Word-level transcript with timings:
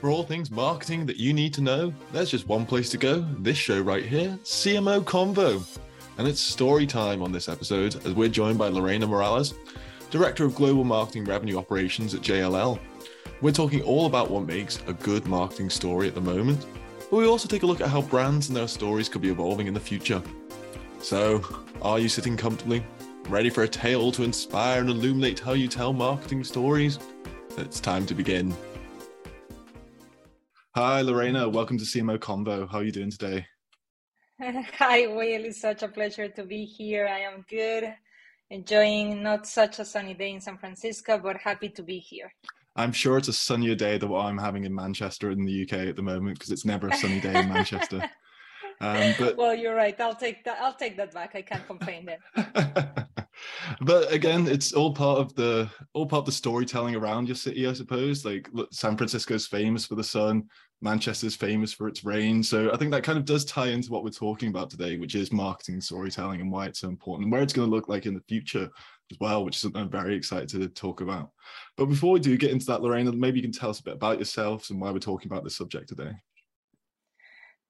For 0.00 0.08
all 0.08 0.22
things 0.22 0.50
marketing 0.50 1.04
that 1.06 1.18
you 1.18 1.34
need 1.34 1.52
to 1.52 1.60
know, 1.60 1.92
there's 2.10 2.30
just 2.30 2.48
one 2.48 2.64
place 2.64 2.88
to 2.88 2.96
go 2.96 3.20
this 3.40 3.58
show 3.58 3.82
right 3.82 4.02
here, 4.02 4.38
CMO 4.44 5.02
Convo. 5.02 5.62
And 6.16 6.26
it's 6.26 6.40
story 6.40 6.86
time 6.86 7.22
on 7.22 7.32
this 7.32 7.50
episode 7.50 7.96
as 8.06 8.14
we're 8.14 8.30
joined 8.30 8.56
by 8.56 8.68
Lorena 8.68 9.06
Morales, 9.06 9.52
Director 10.10 10.46
of 10.46 10.54
Global 10.54 10.84
Marketing 10.84 11.26
Revenue 11.26 11.58
Operations 11.58 12.14
at 12.14 12.22
JLL. 12.22 12.78
We're 13.42 13.52
talking 13.52 13.82
all 13.82 14.06
about 14.06 14.30
what 14.30 14.46
makes 14.46 14.78
a 14.86 14.94
good 14.94 15.26
marketing 15.26 15.68
story 15.68 16.08
at 16.08 16.14
the 16.14 16.20
moment, 16.22 16.64
but 17.10 17.18
we 17.18 17.26
also 17.26 17.46
take 17.46 17.62
a 17.62 17.66
look 17.66 17.82
at 17.82 17.90
how 17.90 18.00
brands 18.00 18.48
and 18.48 18.56
their 18.56 18.68
stories 18.68 19.10
could 19.10 19.20
be 19.20 19.28
evolving 19.28 19.66
in 19.66 19.74
the 19.74 19.80
future. 19.80 20.22
So, 21.02 21.44
are 21.82 21.98
you 21.98 22.08
sitting 22.08 22.38
comfortably, 22.38 22.82
ready 23.28 23.50
for 23.50 23.64
a 23.64 23.68
tale 23.68 24.12
to 24.12 24.22
inspire 24.22 24.80
and 24.80 24.88
illuminate 24.88 25.40
how 25.40 25.52
you 25.52 25.68
tell 25.68 25.92
marketing 25.92 26.42
stories? 26.42 26.98
It's 27.58 27.80
time 27.80 28.06
to 28.06 28.14
begin. 28.14 28.56
Hi, 30.76 31.00
Lorena. 31.00 31.48
Welcome 31.48 31.78
to 31.78 31.84
CMO 31.84 32.16
Convo. 32.16 32.70
How 32.70 32.78
are 32.78 32.84
you 32.84 32.92
doing 32.92 33.10
today? 33.10 33.44
Hi, 34.40 35.08
Will. 35.08 35.44
It's 35.44 35.60
such 35.60 35.82
a 35.82 35.88
pleasure 35.88 36.28
to 36.28 36.44
be 36.44 36.64
here. 36.64 37.08
I 37.08 37.18
am 37.22 37.44
good, 37.50 37.92
enjoying 38.50 39.20
not 39.20 39.48
such 39.48 39.80
a 39.80 39.84
sunny 39.84 40.14
day 40.14 40.30
in 40.30 40.40
San 40.40 40.58
Francisco, 40.58 41.18
but 41.18 41.38
happy 41.38 41.70
to 41.70 41.82
be 41.82 41.98
here. 41.98 42.32
I'm 42.76 42.92
sure 42.92 43.18
it's 43.18 43.26
a 43.26 43.32
sunnier 43.32 43.74
day 43.74 43.98
than 43.98 44.10
what 44.10 44.26
I'm 44.26 44.38
having 44.38 44.62
in 44.62 44.72
Manchester 44.72 45.32
in 45.32 45.44
the 45.44 45.62
UK 45.64 45.88
at 45.88 45.96
the 45.96 46.02
moment 46.02 46.38
because 46.38 46.52
it's 46.52 46.64
never 46.64 46.86
a 46.86 46.94
sunny 46.94 47.20
day 47.20 47.40
in 47.40 47.48
Manchester. 47.48 48.08
Um, 48.82 49.14
but 49.18 49.36
well, 49.36 49.54
you're 49.54 49.74
right. 49.74 50.00
I'll 50.00 50.14
take 50.14 50.42
that. 50.44 50.58
I'll 50.58 50.72
take 50.72 50.96
that 50.96 51.12
back. 51.12 51.32
I 51.34 51.42
can't 51.42 51.66
complain 51.66 52.06
then. 52.06 53.04
but 53.82 54.12
again, 54.12 54.46
it's 54.46 54.72
all 54.72 54.92
part 54.92 55.18
of 55.18 55.34
the 55.34 55.68
all 55.92 56.06
part 56.06 56.20
of 56.20 56.26
the 56.26 56.32
storytelling 56.32 56.94
around 56.94 57.28
your 57.28 57.36
city, 57.36 57.66
I 57.66 57.72
suppose. 57.72 58.24
Like 58.24 58.48
look, 58.52 58.72
San 58.72 58.96
Francisco's 58.96 59.46
famous 59.46 59.86
for 59.86 59.94
the 59.94 60.04
sun, 60.04 60.48
Manchester's 60.82 61.36
famous 61.36 61.72
for 61.72 61.88
its 61.88 62.04
rain. 62.04 62.42
So 62.42 62.72
I 62.72 62.76
think 62.76 62.90
that 62.92 63.02
kind 63.02 63.18
of 63.18 63.24
does 63.24 63.44
tie 63.44 63.68
into 63.68 63.90
what 63.90 64.04
we're 64.04 64.10
talking 64.10 64.48
about 64.48 64.70
today, 64.70 64.96
which 64.96 65.14
is 65.14 65.32
marketing 65.32 65.80
storytelling 65.80 66.40
and 66.40 66.50
why 66.50 66.66
it's 66.66 66.80
so 66.80 66.88
important 66.88 67.24
and 67.24 67.32
where 67.32 67.42
it's 67.42 67.52
going 67.52 67.68
to 67.68 67.74
look 67.74 67.88
like 67.88 68.06
in 68.06 68.14
the 68.14 68.22
future 68.28 68.68
as 69.10 69.18
well, 69.20 69.44
which 69.44 69.56
is 69.56 69.62
something 69.62 69.82
I'm 69.82 69.90
very 69.90 70.14
excited 70.14 70.48
to 70.50 70.68
talk 70.68 71.00
about. 71.00 71.30
But 71.76 71.86
before 71.86 72.12
we 72.12 72.20
do 72.20 72.36
get 72.36 72.50
into 72.50 72.66
that, 72.66 72.82
Lorena, 72.82 73.12
maybe 73.12 73.38
you 73.38 73.42
can 73.42 73.52
tell 73.52 73.70
us 73.70 73.80
a 73.80 73.84
bit 73.84 73.94
about 73.94 74.18
yourselves 74.18 74.70
and 74.70 74.80
why 74.80 74.90
we're 74.90 75.00
talking 75.00 75.30
about 75.30 75.44
this 75.44 75.56
subject 75.56 75.88
today. 75.88 76.12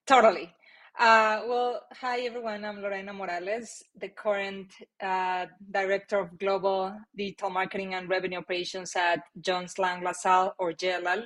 Totally. 0.07 0.53
Uh, 1.01 1.41
well, 1.49 1.81
hi 1.93 2.21
everyone. 2.27 2.63
I'm 2.63 2.83
Lorena 2.83 3.15
Morales, 3.15 3.83
the 3.99 4.11
current 4.11 4.71
uh, 5.03 5.47
Director 5.71 6.19
of 6.19 6.39
Global 6.39 6.95
Digital 7.17 7.49
Marketing 7.49 7.95
and 7.95 8.07
Revenue 8.07 8.37
Operations 8.37 8.93
at 8.95 9.21
Jones 9.41 9.79
Lang 9.79 10.05
LaSalle 10.05 10.55
or 10.59 10.75
JLL. 10.75 11.25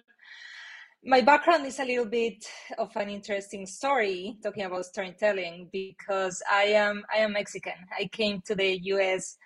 My 1.04 1.22
background 1.22 1.66
is 1.66 1.80
a 1.80 1.84
little 1.84 2.04
bit 2.04 2.46
of 2.78 2.94
an 2.94 3.08
interesting 3.08 3.66
story 3.66 4.36
talking 4.44 4.62
about 4.62 4.84
storytelling 4.84 5.70
because 5.72 6.40
I 6.48 6.66
am 6.66 7.02
I 7.12 7.18
am 7.22 7.32
Mexican. 7.32 7.74
I 7.98 8.04
came 8.12 8.42
to 8.42 8.54
the 8.54 8.78
US 8.94 9.36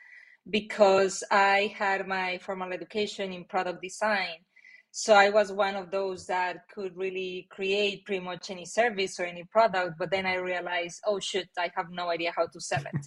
because 0.51 1.25
I 1.31 1.75
had 1.75 2.07
my 2.07 2.37
formal 2.43 2.75
education 2.75 3.33
in 3.33 3.45
product 3.47 3.81
design. 3.81 4.45
So 4.91 5.15
I 5.15 5.29
was 5.29 5.53
one 5.53 5.77
of 5.77 5.91
those 5.91 6.27
that 6.27 6.69
could 6.75 6.97
really 6.97 7.47
create 7.51 8.05
pretty 8.05 8.25
much 8.25 8.51
any 8.51 8.65
service 8.65 9.21
or 9.21 9.25
any 9.25 9.45
product, 9.45 9.95
but 9.99 10.11
then 10.11 10.27
I 10.27 10.37
realized, 10.37 11.01
oh 11.07 11.21
shit, 11.21 11.49
I 11.59 11.71
have 11.77 11.91
no 11.91 12.11
idea 12.11 12.33
how 12.37 12.47
to 12.47 12.61
sell 12.61 12.83
it. 12.83 13.07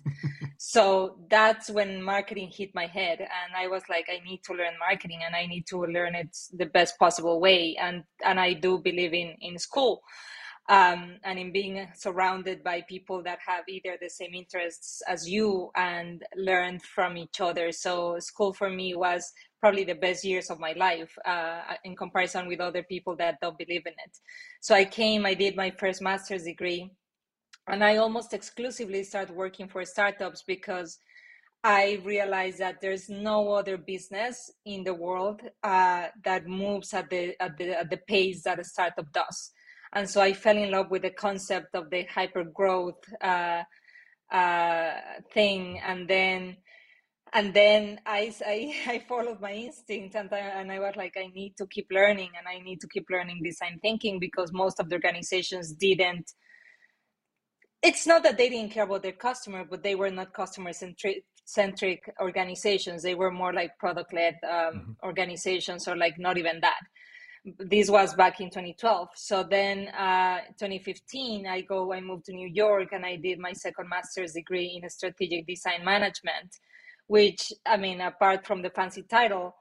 so 0.57 1.17
that's 1.29 1.69
when 1.69 2.01
marketing 2.01 2.51
hit 2.55 2.69
my 2.75 2.85
head 2.85 3.19
and 3.19 3.55
I 3.57 3.67
was 3.67 3.83
like, 3.89 4.05
I 4.09 4.23
need 4.23 4.41
to 4.45 4.53
learn 4.53 4.73
marketing 4.79 5.21
and 5.25 5.35
I 5.35 5.47
need 5.47 5.65
to 5.67 5.81
learn 5.81 6.15
it 6.15 6.37
the 6.53 6.67
best 6.67 6.97
possible 6.99 7.39
way. 7.41 7.75
And 7.81 8.03
and 8.23 8.39
I 8.39 8.53
do 8.53 8.77
believe 8.77 9.13
in 9.13 9.35
in 9.41 9.57
school 9.57 10.01
um, 10.71 11.17
and 11.25 11.37
in 11.37 11.51
being 11.51 11.85
surrounded 11.93 12.63
by 12.63 12.81
people 12.87 13.21
that 13.23 13.39
have 13.45 13.65
either 13.67 13.97
the 14.01 14.09
same 14.09 14.33
interests 14.33 15.01
as 15.05 15.29
you 15.29 15.69
and 15.75 16.23
learn 16.37 16.79
from 16.79 17.17
each 17.17 17.41
other. 17.41 17.73
So 17.73 18.17
school 18.19 18.53
for 18.53 18.69
me 18.69 18.95
was 18.95 19.33
probably 19.59 19.83
the 19.83 19.95
best 19.95 20.23
years 20.23 20.49
of 20.49 20.61
my 20.61 20.71
life 20.77 21.13
uh, 21.25 21.59
in 21.83 21.93
comparison 21.97 22.47
with 22.47 22.61
other 22.61 22.83
people 22.83 23.17
that 23.17 23.39
don't 23.41 23.57
believe 23.57 23.85
in 23.85 23.91
it. 23.91 24.17
So 24.61 24.73
I 24.73 24.85
came, 24.85 25.25
I 25.25 25.33
did 25.33 25.57
my 25.57 25.71
first 25.71 26.01
master's 26.01 26.43
degree, 26.43 26.89
and 27.67 27.83
I 27.83 27.97
almost 27.97 28.31
exclusively 28.31 29.03
started 29.03 29.35
working 29.35 29.67
for 29.67 29.83
startups 29.83 30.41
because 30.47 30.99
I 31.65 31.99
realized 32.05 32.59
that 32.59 32.79
there's 32.79 33.09
no 33.09 33.51
other 33.51 33.77
business 33.77 34.49
in 34.65 34.85
the 34.85 34.93
world 34.93 35.41
uh, 35.63 36.07
that 36.23 36.47
moves 36.47 36.93
at 36.93 37.09
the, 37.09 37.35
at 37.41 37.57
the 37.57 37.77
at 37.77 37.89
the 37.89 37.97
pace 38.07 38.43
that 38.43 38.57
a 38.57 38.63
startup 38.63 39.11
does 39.11 39.51
and 39.93 40.09
so 40.09 40.21
I 40.21 40.33
fell 40.33 40.57
in 40.57 40.71
love 40.71 40.89
with 40.89 41.01
the 41.01 41.11
concept 41.11 41.75
of 41.75 41.89
the 41.89 42.03
hyper 42.03 42.43
growth 42.43 43.03
uh, 43.21 43.63
uh, 44.31 44.91
thing, 45.33 45.79
and 45.85 46.07
then 46.07 46.57
and 47.33 47.53
then 47.53 47.99
I, 48.05 48.33
I, 48.45 48.75
I 48.87 48.99
followed 49.07 49.39
my 49.39 49.53
instinct 49.53 50.15
and 50.15 50.31
I, 50.31 50.39
and 50.39 50.71
I 50.71 50.79
was 50.79 50.95
like 50.95 51.15
I 51.17 51.27
need 51.27 51.55
to 51.57 51.67
keep 51.67 51.87
learning 51.91 52.31
and 52.37 52.47
I 52.47 52.61
need 52.63 52.81
to 52.81 52.87
keep 52.87 53.09
learning 53.09 53.41
design 53.43 53.79
thinking 53.81 54.19
because 54.19 54.51
most 54.51 54.79
of 54.79 54.89
the 54.89 54.95
organizations 54.95 55.73
didn't. 55.73 56.31
It's 57.81 58.05
not 58.05 58.23
that 58.23 58.37
they 58.37 58.49
didn't 58.49 58.71
care 58.71 58.83
about 58.83 59.01
their 59.01 59.11
customer, 59.13 59.65
but 59.67 59.81
they 59.81 59.95
were 59.95 60.11
not 60.11 60.33
customer 60.33 60.71
centric 60.71 61.23
centric 61.45 62.13
organizations. 62.21 63.01
They 63.01 63.15
were 63.15 63.31
more 63.31 63.53
like 63.53 63.77
product 63.79 64.13
led 64.13 64.37
um, 64.43 64.51
mm-hmm. 64.51 64.91
organizations 65.03 65.87
or 65.87 65.97
like 65.97 66.19
not 66.19 66.37
even 66.37 66.59
that 66.61 66.81
this 67.43 67.89
was 67.89 68.13
back 68.13 68.39
in 68.39 68.49
2012 68.49 69.09
so 69.15 69.43
then 69.43 69.87
uh, 69.89 70.39
2015 70.59 71.47
i 71.47 71.61
go 71.61 71.91
i 71.91 71.99
moved 71.99 72.25
to 72.25 72.33
new 72.33 72.47
york 72.47 72.89
and 72.91 73.05
i 73.05 73.15
did 73.15 73.39
my 73.39 73.51
second 73.51 73.89
master's 73.89 74.33
degree 74.33 74.79
in 74.81 74.87
strategic 74.89 75.47
design 75.47 75.83
management 75.83 76.59
which 77.07 77.51
i 77.65 77.75
mean 77.75 77.99
apart 78.01 78.45
from 78.45 78.61
the 78.61 78.69
fancy 78.69 79.03
title 79.03 79.55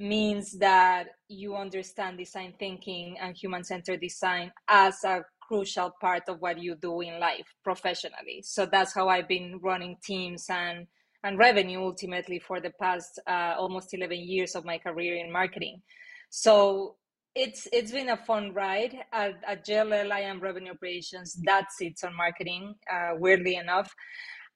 means 0.00 0.52
that 0.58 1.08
you 1.28 1.54
understand 1.54 2.16
design 2.16 2.54
thinking 2.58 3.16
and 3.20 3.36
human-centered 3.36 4.00
design 4.00 4.50
as 4.66 5.04
a 5.04 5.22
crucial 5.40 5.92
part 6.00 6.22
of 6.28 6.40
what 6.40 6.58
you 6.58 6.74
do 6.76 7.00
in 7.00 7.20
life 7.20 7.54
professionally. 7.62 8.40
So 8.42 8.64
that's 8.64 8.94
how 8.94 9.08
i've 9.08 9.28
been 9.28 9.60
running 9.62 9.96
teams 10.02 10.46
and 10.48 10.86
and 11.22 11.38
revenue 11.38 11.82
ultimately 11.82 12.38
for 12.38 12.60
the 12.60 12.70
past 12.80 13.20
uh, 13.26 13.54
almost 13.58 13.92
11 13.92 14.16
years 14.16 14.54
of 14.54 14.64
my 14.64 14.78
career 14.78 15.16
in 15.16 15.30
marketing. 15.30 15.82
So 16.30 16.96
it's 17.34 17.68
it's 17.72 17.92
been 17.92 18.08
a 18.08 18.16
fun 18.16 18.52
ride 18.52 18.96
at, 19.12 19.34
at 19.46 19.66
JLL. 19.66 20.10
I 20.10 20.20
am 20.20 20.40
revenue 20.40 20.72
operations. 20.72 21.38
That 21.44 21.66
sits 21.70 22.02
on 22.02 22.16
marketing. 22.16 22.74
Uh, 22.92 23.12
weirdly 23.16 23.56
enough, 23.56 23.94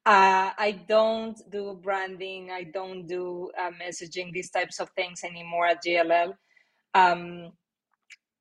uh, 0.05 0.51
I 0.59 0.85
don't 0.89 1.39
do 1.51 1.79
branding. 1.83 2.51
I 2.51 2.65
don't 2.65 3.07
do 3.07 3.51
uh, 3.61 3.71
messaging. 3.83 4.33
These 4.33 4.51
types 4.51 4.81
of 4.81 4.91
things 4.97 5.23
anymore 5.25 5.67
at 5.67 5.85
JLL. 5.87 6.35
Um, 6.95 7.53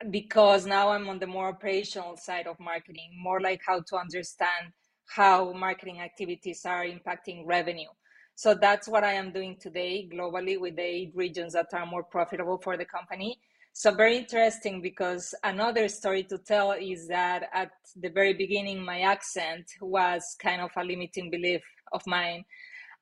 because 0.10 0.66
now 0.66 0.90
I'm 0.90 1.08
on 1.08 1.20
the 1.20 1.28
more 1.28 1.48
operational 1.48 2.18
side 2.18 2.48
of 2.48 2.60
marketing, 2.60 3.12
more 3.22 3.40
like 3.40 3.62
how 3.66 3.82
to 3.88 3.96
understand 3.96 4.74
how 5.06 5.54
marketing 5.54 6.02
activities 6.02 6.66
are 6.66 6.86
impacting 6.86 7.44
revenue. 7.46 7.88
So 8.36 8.56
that's 8.56 8.88
what 8.88 9.04
I 9.04 9.14
am 9.14 9.32
doing 9.32 9.58
today 9.62 10.10
globally 10.12 10.60
with 10.60 10.76
the 10.76 10.82
eight 10.82 11.12
regions 11.16 11.54
that 11.54 11.68
are 11.74 11.86
more 11.86 12.04
profitable 12.04 12.58
for 12.58 12.76
the 12.78 12.86
company 12.86 13.38
so 13.74 13.92
very 13.92 14.18
interesting 14.18 14.82
because 14.82 15.34
another 15.44 15.88
story 15.88 16.24
to 16.26 16.38
tell 16.38 16.74
is 16.74 17.08
that 17.08 17.50
at 17.54 17.72
the 18.00 18.10
very 18.10 18.34
beginning, 18.34 18.86
my 18.86 19.02
accent 19.02 19.66
was 19.82 20.36
kind 20.40 20.62
of 20.62 20.70
a 20.78 20.84
limiting 20.84 21.32
belief 21.32 21.64
of 21.92 22.06
mine. 22.06 22.46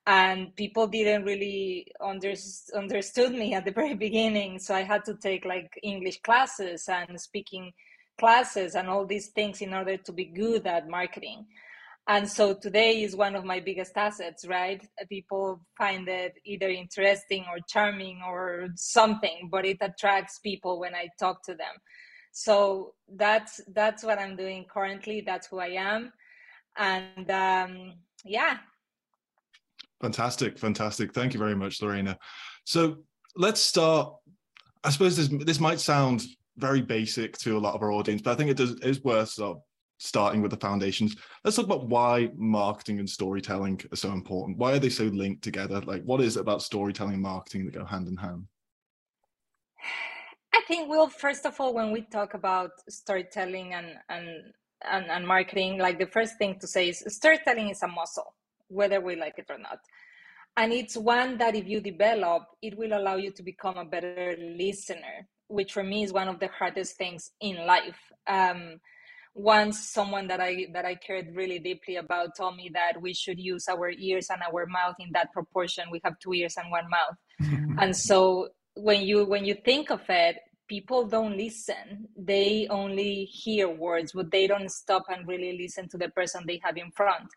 And 0.06 0.56
people 0.56 0.86
didn't 0.86 1.24
really 1.24 1.92
under, 2.00 2.32
understood 2.74 3.32
me 3.32 3.52
at 3.52 3.66
the 3.66 3.70
very 3.80 3.94
beginning. 3.94 4.58
So 4.58 4.74
I 4.74 4.82
had 4.82 5.04
to 5.04 5.14
take 5.14 5.44
like 5.44 5.70
English 5.82 6.22
classes 6.22 6.88
and 6.88 7.20
speaking 7.20 7.72
classes 8.18 8.74
and 8.74 8.88
all 8.88 9.04
these 9.04 9.28
things 9.28 9.60
in 9.60 9.74
order 9.74 9.98
to 9.98 10.12
be 10.12 10.24
good 10.24 10.66
at 10.66 10.88
marketing 10.88 11.46
and 12.08 12.28
so 12.28 12.54
today 12.54 13.02
is 13.02 13.14
one 13.14 13.36
of 13.36 13.44
my 13.44 13.60
biggest 13.60 13.96
assets 13.96 14.46
right? 14.46 14.84
People 15.08 15.60
find 15.78 16.08
it 16.08 16.34
either 16.44 16.68
interesting 16.68 17.44
or 17.48 17.58
charming 17.68 18.20
or 18.26 18.68
something 18.74 19.48
but 19.50 19.64
it 19.64 19.78
attracts 19.80 20.38
people 20.38 20.80
when 20.80 20.94
i 20.94 21.08
talk 21.18 21.44
to 21.44 21.54
them. 21.54 21.74
So 22.32 22.94
that's 23.14 23.60
that's 23.74 24.02
what 24.02 24.18
i'm 24.18 24.36
doing 24.36 24.66
currently. 24.72 25.22
That's 25.24 25.46
who 25.46 25.58
i 25.58 25.68
am. 25.68 26.12
And 26.76 27.30
um, 27.30 27.94
yeah. 28.24 28.58
Fantastic 30.00 30.58
fantastic. 30.58 31.12
Thank 31.12 31.34
you 31.34 31.38
very 31.38 31.54
much 31.54 31.82
lorena. 31.82 32.18
So 32.64 33.04
let's 33.36 33.60
start 33.60 34.14
i 34.84 34.90
suppose 34.90 35.16
this 35.16 35.28
this 35.44 35.60
might 35.60 35.80
sound 35.80 36.22
very 36.56 36.82
basic 36.82 37.36
to 37.38 37.56
a 37.56 37.60
lot 37.60 37.74
of 37.74 37.82
our 37.82 37.92
audience 37.92 38.20
but 38.20 38.32
i 38.32 38.34
think 38.34 38.50
it 38.50 38.56
does 38.56 38.72
is 38.80 39.02
worth 39.02 39.30
sort 39.30 39.56
of 39.56 39.62
starting 40.02 40.42
with 40.42 40.50
the 40.50 40.56
foundations. 40.56 41.16
Let's 41.44 41.56
talk 41.56 41.66
about 41.66 41.88
why 41.88 42.30
marketing 42.36 42.98
and 42.98 43.08
storytelling 43.08 43.80
are 43.92 43.96
so 43.96 44.10
important. 44.10 44.58
Why 44.58 44.72
are 44.72 44.78
they 44.80 44.90
so 44.90 45.04
linked 45.04 45.42
together? 45.42 45.80
Like, 45.80 46.02
what 46.02 46.20
is 46.20 46.36
it 46.36 46.40
about 46.40 46.62
storytelling 46.62 47.14
and 47.14 47.22
marketing 47.22 47.64
that 47.66 47.74
go 47.74 47.84
hand 47.84 48.08
in 48.08 48.16
hand? 48.16 48.46
I 50.52 50.60
think, 50.66 50.90
well, 50.90 51.08
first 51.08 51.46
of 51.46 51.58
all, 51.60 51.72
when 51.72 51.92
we 51.92 52.02
talk 52.02 52.34
about 52.34 52.72
storytelling 52.88 53.74
and, 53.74 53.86
and, 54.08 54.28
and, 54.90 55.06
and 55.06 55.26
marketing, 55.26 55.78
like 55.78 55.98
the 55.98 56.06
first 56.06 56.36
thing 56.36 56.58
to 56.58 56.66
say 56.66 56.88
is 56.88 57.04
storytelling 57.06 57.70
is 57.70 57.82
a 57.82 57.88
muscle, 57.88 58.34
whether 58.68 59.00
we 59.00 59.14
like 59.16 59.38
it 59.38 59.46
or 59.48 59.58
not. 59.58 59.78
And 60.56 60.72
it's 60.72 60.96
one 60.96 61.38
that 61.38 61.54
if 61.54 61.66
you 61.66 61.80
develop, 61.80 62.42
it 62.60 62.76
will 62.76 62.92
allow 62.92 63.16
you 63.16 63.30
to 63.30 63.42
become 63.42 63.76
a 63.78 63.84
better 63.84 64.36
listener, 64.38 65.28
which 65.46 65.72
for 65.72 65.84
me 65.84 66.02
is 66.02 66.12
one 66.12 66.28
of 66.28 66.40
the 66.40 66.48
hardest 66.48 66.96
things 66.96 67.30
in 67.40 67.64
life. 67.66 68.00
Um, 68.26 68.80
once 69.34 69.88
someone 69.88 70.28
that 70.28 70.40
I 70.40 70.66
that 70.72 70.84
I 70.84 70.94
cared 70.94 71.34
really 71.34 71.58
deeply 71.58 71.96
about 71.96 72.36
told 72.36 72.56
me 72.56 72.70
that 72.74 73.00
we 73.00 73.14
should 73.14 73.38
use 73.38 73.66
our 73.68 73.90
ears 73.90 74.28
and 74.30 74.42
our 74.42 74.66
mouth 74.66 74.96
in 74.98 75.10
that 75.12 75.32
proportion. 75.32 75.84
We 75.90 76.00
have 76.04 76.18
two 76.18 76.34
ears 76.34 76.56
and 76.56 76.70
one 76.70 76.88
mouth. 76.90 77.16
Mm-hmm. 77.40 77.78
and 77.78 77.96
so 77.96 78.48
when 78.74 79.02
you 79.02 79.24
when 79.24 79.44
you 79.44 79.54
think 79.54 79.90
of 79.90 80.02
it, 80.08 80.36
people 80.68 81.06
don't 81.06 81.36
listen. 81.36 82.08
They 82.16 82.66
only 82.68 83.24
hear 83.24 83.68
words, 83.68 84.12
but 84.12 84.30
they 84.30 84.46
don't 84.46 84.70
stop 84.70 85.04
and 85.08 85.26
really 85.26 85.56
listen 85.56 85.88
to 85.90 85.98
the 85.98 86.10
person 86.10 86.44
they 86.46 86.60
have 86.62 86.76
in 86.76 86.90
front. 86.90 87.28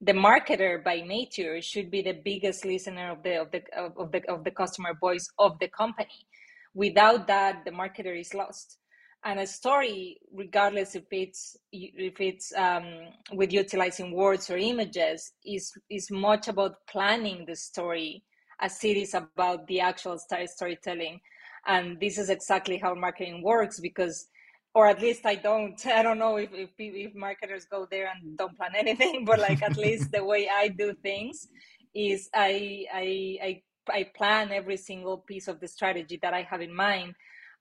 The 0.00 0.12
marketer 0.12 0.82
by 0.82 1.00
nature 1.00 1.62
should 1.62 1.90
be 1.90 2.02
the 2.02 2.20
biggest 2.24 2.64
listener 2.64 3.12
of 3.12 3.22
the 3.22 3.40
of 3.42 3.50
the 3.52 3.62
of 3.78 4.10
the 4.10 4.28
of 4.28 4.42
the 4.42 4.50
customer 4.50 4.94
voice 4.94 5.28
of 5.38 5.56
the 5.60 5.68
company. 5.68 6.26
Without 6.74 7.28
that, 7.28 7.64
the 7.64 7.70
marketer 7.70 8.18
is 8.18 8.34
lost 8.34 8.78
and 9.24 9.40
a 9.40 9.46
story 9.46 10.18
regardless 10.32 10.94
if 10.94 11.04
it's 11.10 11.56
if 11.72 12.20
it's 12.20 12.52
um, 12.56 12.84
with 13.32 13.52
utilizing 13.52 14.12
words 14.12 14.50
or 14.50 14.58
images 14.58 15.32
is 15.44 15.72
is 15.90 16.10
much 16.10 16.48
about 16.48 16.86
planning 16.88 17.44
the 17.46 17.56
story 17.56 18.22
as 18.60 18.82
it 18.84 18.96
is 18.96 19.14
about 19.14 19.66
the 19.66 19.80
actual 19.80 20.18
story 20.18 20.46
storytelling. 20.46 21.20
And 21.66 21.98
this 21.98 22.18
is 22.18 22.28
exactly 22.28 22.78
how 22.78 22.94
marketing 22.94 23.42
works 23.42 23.80
because 23.80 24.28
or 24.74 24.88
at 24.88 25.00
least 25.00 25.24
i 25.24 25.34
don't 25.34 25.86
i 25.98 26.02
don't 26.02 26.18
know 26.18 26.36
if, 26.36 26.50
if 26.52 26.70
if 26.78 27.14
marketers 27.14 27.64
go 27.64 27.86
there 27.90 28.12
and 28.12 28.36
don't 28.36 28.56
plan 28.56 28.72
anything 28.76 29.24
but 29.24 29.38
like 29.38 29.62
at 29.62 29.76
least 29.84 30.10
the 30.12 30.22
way 30.22 30.48
i 30.52 30.68
do 30.68 30.92
things 31.02 31.48
is 31.94 32.28
i 32.34 32.84
i 32.92 33.38
i, 33.42 33.62
I 33.88 34.10
plan 34.16 34.50
every 34.50 34.76
single 34.76 35.18
piece 35.18 35.46
of 35.46 35.60
the 35.60 35.68
strategy 35.68 36.18
that 36.22 36.34
i 36.34 36.42
have 36.42 36.60
in 36.60 36.74
mind 36.74 37.14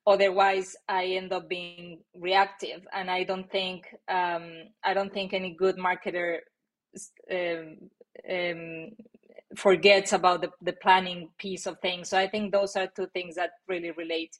otherwise 0.05 0.75
i 0.89 1.05
end 1.05 1.31
up 1.31 1.47
being 1.47 1.99
reactive 2.15 2.85
and 2.93 3.09
i 3.09 3.23
don't 3.23 3.49
think 3.51 3.85
um, 4.09 4.51
i 4.83 4.93
don't 4.93 5.13
think 5.13 5.33
any 5.33 5.55
good 5.55 5.77
marketer 5.77 6.39
um, 7.31 7.77
um, 8.29 8.89
forgets 9.55 10.13
about 10.13 10.41
the, 10.41 10.51
the 10.61 10.73
planning 10.73 11.29
piece 11.37 11.65
of 11.65 11.79
things. 11.79 12.09
So 12.09 12.17
i 12.17 12.27
think 12.27 12.51
those 12.51 12.75
are 12.75 12.87
two 12.87 13.07
things 13.13 13.35
that 13.35 13.51
really 13.67 13.91
relate. 13.91 14.37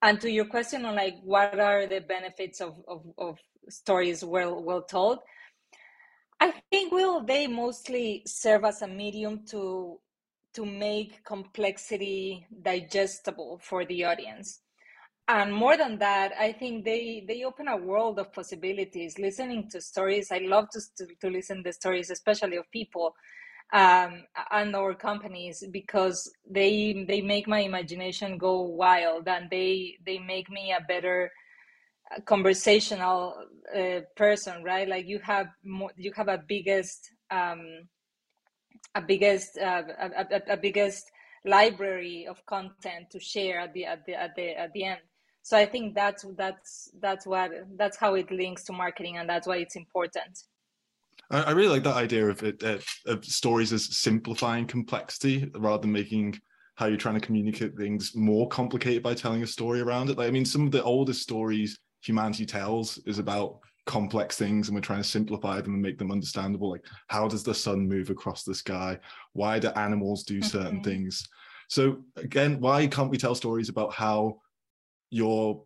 And 0.00 0.20
to 0.20 0.30
your 0.30 0.44
question 0.44 0.84
on 0.84 0.94
like 0.94 1.16
what 1.22 1.58
are 1.58 1.86
the 1.86 2.00
benefits 2.00 2.60
of, 2.60 2.76
of, 2.86 3.02
of 3.18 3.38
stories 3.68 4.24
well 4.24 4.62
well 4.62 4.82
told 4.82 5.18
i 6.40 6.52
think 6.70 6.92
will 6.92 7.22
they 7.24 7.46
mostly 7.46 8.22
serve 8.26 8.64
as 8.64 8.82
a 8.82 8.88
medium 8.88 9.44
to 9.46 9.98
to 10.54 10.64
make 10.64 11.22
complexity 11.24 12.46
digestible 12.62 13.60
for 13.62 13.84
the 13.84 14.04
audience 14.04 14.60
and 15.28 15.52
more 15.52 15.76
than 15.76 15.98
that 15.98 16.32
i 16.40 16.50
think 16.50 16.84
they 16.84 17.24
they 17.28 17.44
open 17.44 17.68
a 17.68 17.76
world 17.76 18.18
of 18.18 18.32
possibilities. 18.32 19.18
Listening 19.18 19.68
to 19.70 19.80
stories 19.80 20.32
i 20.32 20.38
love 20.38 20.68
to, 20.70 20.80
to, 20.96 21.06
to 21.20 21.30
listen 21.30 21.62
to 21.64 21.72
stories 21.72 22.10
especially 22.10 22.56
of 22.56 22.70
people 22.72 23.14
um, 23.72 24.24
and 24.50 24.74
our 24.74 24.94
companies 24.94 25.62
because 25.70 26.30
they 26.48 27.04
they 27.06 27.20
make 27.20 27.46
my 27.46 27.60
imagination 27.60 28.38
go 28.38 28.62
wild 28.62 29.28
and 29.28 29.50
they 29.50 29.96
they 30.06 30.18
make 30.18 30.50
me 30.50 30.72
a 30.72 30.82
better 30.84 31.30
uh, 32.16 32.20
conversational 32.22 33.34
uh, 33.76 34.00
person 34.16 34.62
right? 34.64 34.88
Like 34.88 35.06
you 35.06 35.18
have 35.18 35.48
more, 35.62 35.90
you 35.96 36.12
have 36.16 36.28
a 36.28 36.42
biggest 36.48 37.10
um, 37.30 37.88
a 38.94 39.02
biggest 39.02 39.58
uh, 39.58 39.82
a, 40.00 40.26
a, 40.30 40.52
a 40.54 40.56
biggest 40.56 41.04
library 41.44 42.26
of 42.28 42.44
content 42.46 43.10
to 43.10 43.20
share 43.20 43.60
at 43.60 43.74
the 43.74 43.84
at 43.84 44.06
the 44.06 44.14
at 44.14 44.34
the 44.34 44.58
at 44.58 44.72
the 44.72 44.84
end 44.84 45.00
so 45.48 45.56
i 45.56 45.64
think 45.64 45.94
that's 45.94 46.26
that's 46.36 46.90
that's 47.00 47.26
what 47.26 47.50
that's 47.76 47.96
how 47.96 48.14
it 48.14 48.30
links 48.30 48.64
to 48.64 48.72
marketing 48.72 49.16
and 49.16 49.26
that's 49.28 49.46
why 49.46 49.56
it's 49.56 49.76
important. 49.76 50.38
I, 51.30 51.50
really 51.52 51.68
like 51.68 51.82
that 51.84 51.96
idea 51.96 52.26
of 52.26 52.42
it 52.42 52.62
uh, 52.62 52.78
of 53.06 53.24
stories 53.24 53.72
as 53.72 53.96
simplifying 53.96 54.66
complexity 54.66 55.50
rather 55.56 55.82
than 55.82 55.92
making 55.92 56.38
how 56.74 56.86
you're 56.86 56.96
trying 56.96 57.20
to 57.20 57.26
communicate 57.26 57.76
things 57.76 58.14
more 58.14 58.46
complicated 58.48 59.02
by 59.02 59.14
telling 59.14 59.42
a 59.42 59.46
story 59.46 59.80
around 59.80 60.10
it. 60.10 60.18
Like 60.18 60.28
i 60.28 60.30
mean 60.30 60.44
some 60.44 60.66
of 60.66 60.70
the 60.70 60.82
oldest 60.82 61.22
stories 61.22 61.78
humanity 62.02 62.44
tells 62.44 62.98
is 62.98 63.18
about 63.18 63.58
complex 63.86 64.36
things 64.36 64.68
and 64.68 64.74
we're 64.74 64.82
trying 64.82 65.02
to 65.02 65.08
simplify 65.08 65.60
them 65.62 65.74
and 65.74 65.82
make 65.82 65.98
them 65.98 66.12
understandable. 66.12 66.70
Like 66.70 66.84
how 67.06 67.26
does 67.26 67.42
the 67.42 67.54
sun 67.54 67.88
move 67.88 68.10
across 68.10 68.42
the 68.44 68.54
sky? 68.54 68.98
Why 69.32 69.58
do 69.58 69.68
animals 69.68 70.24
do 70.24 70.42
certain 70.42 70.80
okay. 70.80 70.90
things? 70.90 71.26
So 71.68 72.04
again 72.16 72.60
why 72.60 72.86
can't 72.86 73.10
we 73.10 73.18
tell 73.18 73.34
stories 73.34 73.70
about 73.70 73.94
how 73.94 74.40
your 75.10 75.64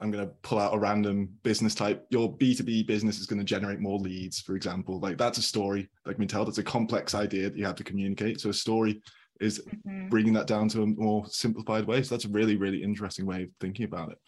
I'm 0.00 0.10
going 0.10 0.26
to 0.26 0.32
pull 0.42 0.58
out 0.58 0.74
a 0.74 0.78
random 0.78 1.30
business 1.42 1.74
type. 1.74 2.06
Your 2.10 2.36
B2B 2.36 2.86
business 2.86 3.18
is 3.18 3.26
going 3.26 3.38
to 3.38 3.44
generate 3.44 3.80
more 3.80 3.98
leads, 3.98 4.40
for 4.40 4.54
example. 4.54 5.00
Like 5.00 5.16
that's 5.16 5.38
a 5.38 5.42
story 5.42 5.88
that 6.04 6.14
can 6.14 6.20
be 6.20 6.26
told. 6.26 6.48
It's 6.48 6.58
a 6.58 6.62
complex 6.62 7.14
idea 7.14 7.48
that 7.48 7.56
you 7.56 7.64
have 7.64 7.76
to 7.76 7.84
communicate. 7.84 8.40
So 8.40 8.50
a 8.50 8.54
story 8.54 9.00
is 9.40 9.62
mm-hmm. 9.66 10.08
bringing 10.08 10.34
that 10.34 10.46
down 10.46 10.68
to 10.70 10.82
a 10.82 10.86
more 10.86 11.24
simplified 11.28 11.86
way. 11.86 12.02
So 12.02 12.14
that's 12.14 12.26
a 12.26 12.30
really, 12.30 12.56
really 12.56 12.82
interesting 12.82 13.24
way 13.24 13.44
of 13.44 13.48
thinking 13.58 13.86
about 13.86 14.10
it. 14.12 14.18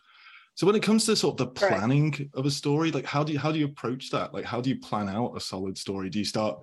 So 0.54 0.66
when 0.66 0.74
it 0.74 0.82
comes 0.82 1.04
to 1.06 1.14
sort 1.14 1.38
of 1.38 1.46
the 1.46 1.52
planning 1.52 2.10
right. 2.10 2.28
of 2.34 2.46
a 2.46 2.50
story, 2.50 2.90
like 2.90 3.06
how 3.06 3.22
do 3.22 3.32
you 3.32 3.38
how 3.38 3.52
do 3.52 3.60
you 3.60 3.66
approach 3.66 4.10
that? 4.10 4.34
Like 4.34 4.44
how 4.44 4.60
do 4.60 4.70
you 4.70 4.80
plan 4.80 5.08
out 5.08 5.36
a 5.36 5.40
solid 5.40 5.78
story? 5.78 6.10
Do 6.10 6.18
you 6.18 6.24
start 6.24 6.58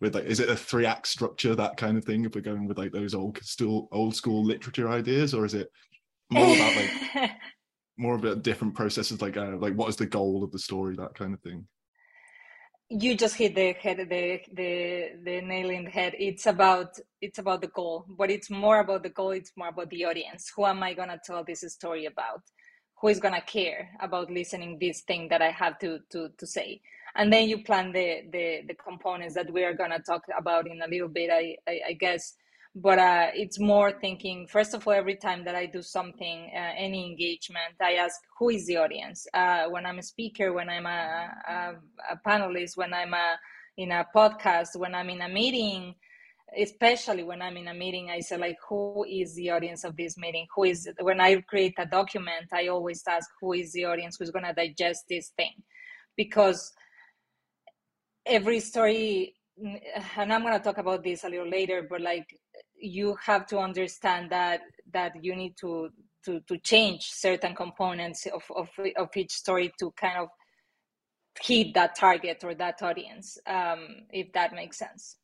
with 0.00 0.14
like 0.14 0.26
is 0.26 0.38
it 0.38 0.48
a 0.48 0.54
three 0.54 0.86
act 0.86 1.08
structure, 1.08 1.56
that 1.56 1.76
kind 1.76 1.98
of 1.98 2.04
thing? 2.04 2.24
If 2.24 2.34
we're 2.34 2.42
going 2.42 2.68
with 2.68 2.78
like 2.78 2.92
those 2.92 3.12
old 3.12 3.38
still 3.42 3.88
old 3.90 4.14
school 4.14 4.44
literature 4.44 4.88
ideas, 4.88 5.34
or 5.34 5.44
is 5.44 5.54
it 5.54 5.68
more 6.30 6.54
about 6.54 6.76
like 6.76 7.30
more 7.98 8.14
about 8.14 8.42
different 8.42 8.74
processes 8.74 9.20
like 9.20 9.36
uh, 9.36 9.56
like 9.58 9.74
what 9.74 9.88
is 9.88 9.96
the 9.96 10.06
goal 10.06 10.42
of 10.42 10.50
the 10.52 10.58
story 10.58 10.96
that 10.96 11.14
kind 11.14 11.34
of 11.34 11.40
thing? 11.40 11.66
You 12.88 13.16
just 13.16 13.36
hit 13.36 13.54
the 13.54 13.72
head 13.72 13.98
the 13.98 14.40
the 14.52 15.10
the 15.22 15.40
nail 15.42 15.70
in 15.70 15.84
the 15.84 15.90
head. 15.90 16.14
It's 16.18 16.46
about 16.46 16.98
it's 17.20 17.38
about 17.38 17.60
the 17.60 17.68
goal. 17.68 18.06
But 18.08 18.30
it's 18.30 18.50
more 18.50 18.80
about 18.80 19.02
the 19.02 19.10
goal 19.10 19.32
it's 19.32 19.52
more 19.56 19.68
about 19.68 19.90
the 19.90 20.04
audience. 20.04 20.50
Who 20.56 20.66
am 20.66 20.82
i 20.82 20.94
going 20.94 21.10
to 21.10 21.20
tell 21.24 21.44
this 21.44 21.64
story 21.72 22.06
about? 22.06 22.42
Who 23.00 23.08
is 23.08 23.20
going 23.20 23.34
to 23.34 23.40
care 23.40 23.90
about 24.00 24.30
listening 24.30 24.78
this 24.78 25.02
thing 25.02 25.28
that 25.28 25.42
i 25.42 25.50
have 25.50 25.78
to 25.80 26.00
to 26.12 26.30
to 26.36 26.46
say? 26.46 26.80
And 27.16 27.32
then 27.32 27.48
you 27.48 27.62
plan 27.64 27.92
the 27.92 28.22
the 28.32 28.62
the 28.68 28.74
components 28.74 29.34
that 29.34 29.52
we 29.52 29.64
are 29.64 29.74
going 29.74 29.90
to 29.90 30.00
talk 30.00 30.22
about 30.38 30.68
in 30.68 30.80
a 30.82 30.88
little 30.88 31.08
bit 31.08 31.30
i 31.30 31.56
i, 31.68 31.80
I 31.88 31.92
guess 31.92 32.34
but 32.74 32.98
uh, 32.98 33.28
it's 33.34 33.58
more 33.58 33.90
thinking 34.00 34.46
first 34.46 34.74
of 34.74 34.86
all 34.86 34.92
every 34.92 35.16
time 35.16 35.44
that 35.44 35.54
i 35.56 35.66
do 35.66 35.82
something 35.82 36.50
uh, 36.54 36.72
any 36.76 37.10
engagement 37.10 37.74
i 37.82 37.94
ask 37.94 38.20
who 38.38 38.50
is 38.50 38.66
the 38.66 38.76
audience? 38.76 39.26
Uh, 39.34 39.64
when 39.68 39.84
i'm 39.86 39.98
a 39.98 40.02
speaker 40.02 40.52
when 40.52 40.68
i'm 40.68 40.86
a, 40.86 41.30
a, 41.48 41.74
a, 42.12 42.16
panelist 42.26 42.76
when 42.76 42.94
i'm 42.94 43.12
a, 43.12 43.36
in 43.76 43.90
a 43.90 44.06
podcast 44.14 44.76
when 44.76 44.94
i'm 44.94 45.10
in 45.10 45.22
a 45.22 45.28
meeting 45.28 45.94
especially 46.58 47.24
when 47.24 47.42
i'm 47.42 47.56
in 47.56 47.68
a 47.68 47.74
meeting 47.74 48.10
i 48.10 48.20
say 48.20 48.36
like 48.36 48.56
who 48.68 49.04
is 49.08 49.34
the 49.34 49.50
audience 49.50 49.84
of 49.84 49.96
this 49.96 50.16
meeting? 50.16 50.46
Who 50.54 50.64
is 50.64 50.88
when 51.00 51.20
i 51.20 51.40
create 51.42 51.74
a 51.78 51.86
document 51.86 52.46
i 52.52 52.68
always 52.68 53.02
ask 53.08 53.28
who 53.40 53.52
is 53.52 53.72
the 53.72 53.84
audience 53.84 54.16
who's 54.18 54.30
going 54.30 54.44
to 54.44 54.52
digest 54.52 55.04
this 55.08 55.32
thing? 55.36 55.54
Because 56.16 56.72
every 58.26 58.60
story 58.60 59.34
and 60.16 60.32
i'm 60.32 60.42
going 60.42 60.56
to 60.56 60.64
talk 60.64 60.78
about 60.78 61.02
this 61.02 61.24
a 61.24 61.28
little 61.28 61.48
later 61.48 61.86
but 61.88 62.00
like 62.00 62.26
you 62.80 63.16
have 63.24 63.46
to 63.46 63.58
understand 63.58 64.30
that 64.30 64.62
that 64.92 65.12
you 65.22 65.36
need 65.36 65.56
to 65.56 65.90
to 66.24 66.40
to 66.40 66.58
change 66.58 67.10
certain 67.10 67.54
components 67.54 68.26
of 68.26 68.42
of, 68.54 68.68
of 68.96 69.08
each 69.16 69.32
story 69.32 69.72
to 69.78 69.90
kind 69.92 70.18
of 70.18 70.28
hit 71.42 71.74
that 71.74 71.96
target 71.96 72.42
or 72.44 72.54
that 72.54 72.82
audience 72.82 73.38
um, 73.46 74.06
if 74.10 74.32
that 74.32 74.54
makes 74.54 74.78
sense. 74.78 75.16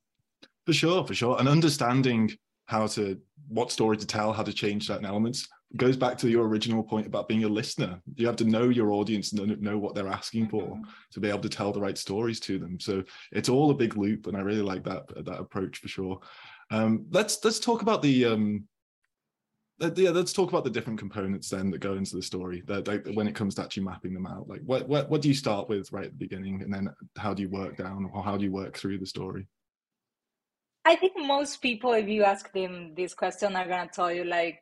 For 0.64 0.72
sure 0.72 1.06
for 1.06 1.14
sure. 1.14 1.36
And 1.38 1.48
understanding 1.48 2.30
how 2.66 2.86
to 2.88 3.18
what 3.48 3.70
story 3.70 3.96
to 3.96 4.06
tell 4.06 4.32
how 4.32 4.42
to 4.42 4.52
change 4.52 4.86
certain 4.86 5.06
elements 5.06 5.46
goes 5.76 5.96
back 5.96 6.16
to 6.16 6.28
your 6.28 6.46
original 6.46 6.82
point 6.82 7.06
about 7.06 7.28
being 7.28 7.44
a 7.44 7.48
listener. 7.48 8.00
You 8.14 8.26
have 8.26 8.36
to 8.36 8.44
know 8.44 8.68
your 8.68 8.92
audience 8.92 9.32
and 9.32 9.60
know 9.60 9.78
what 9.78 9.94
they're 9.94 10.08
asking 10.08 10.48
for 10.48 10.62
mm-hmm. 10.62 10.82
to 11.12 11.20
be 11.20 11.28
able 11.28 11.40
to 11.40 11.48
tell 11.48 11.72
the 11.72 11.80
right 11.80 11.98
stories 11.98 12.40
to 12.40 12.58
them. 12.58 12.78
So 12.80 13.02
it's 13.32 13.48
all 13.48 13.70
a 13.70 13.74
big 13.74 13.96
loop 13.96 14.26
and 14.26 14.36
i 14.36 14.40
really 14.40 14.62
like 14.62 14.84
that 14.84 15.06
that 15.24 15.40
approach 15.40 15.78
for 15.78 15.88
sure 15.88 16.20
um, 16.70 17.06
let's 17.10 17.42
let's 17.44 17.60
talk 17.60 17.82
about 17.82 18.02
the 18.02 18.24
um, 18.24 18.66
yeah, 19.78 20.10
let's 20.10 20.32
talk 20.32 20.48
about 20.48 20.64
the 20.64 20.70
different 20.70 20.98
components 20.98 21.50
then 21.50 21.70
that 21.70 21.78
go 21.78 21.94
into 21.94 22.16
the 22.16 22.22
story. 22.22 22.62
That 22.66 22.88
like, 22.88 23.06
when 23.14 23.28
it 23.28 23.34
comes 23.34 23.54
to 23.56 23.62
actually 23.62 23.84
mapping 23.84 24.14
them 24.14 24.26
out, 24.26 24.48
like 24.48 24.62
what, 24.64 24.88
what 24.88 25.10
what 25.10 25.22
do 25.22 25.28
you 25.28 25.34
start 25.34 25.68
with 25.68 25.92
right 25.92 26.06
at 26.06 26.12
the 26.12 26.16
beginning, 26.16 26.62
and 26.62 26.72
then 26.72 26.88
how 27.16 27.34
do 27.34 27.42
you 27.42 27.50
work 27.50 27.76
down, 27.76 28.08
or 28.12 28.22
how 28.22 28.36
do 28.36 28.44
you 28.44 28.52
work 28.52 28.76
through 28.76 28.98
the 28.98 29.06
story? 29.06 29.46
I 30.84 30.96
think 30.96 31.14
most 31.16 31.60
people, 31.60 31.92
if 31.92 32.08
you 32.08 32.24
ask 32.24 32.52
them 32.52 32.94
this 32.96 33.12
question, 33.12 33.54
are 33.56 33.68
gonna 33.68 33.90
tell 33.92 34.12
you 34.12 34.24
like 34.24 34.60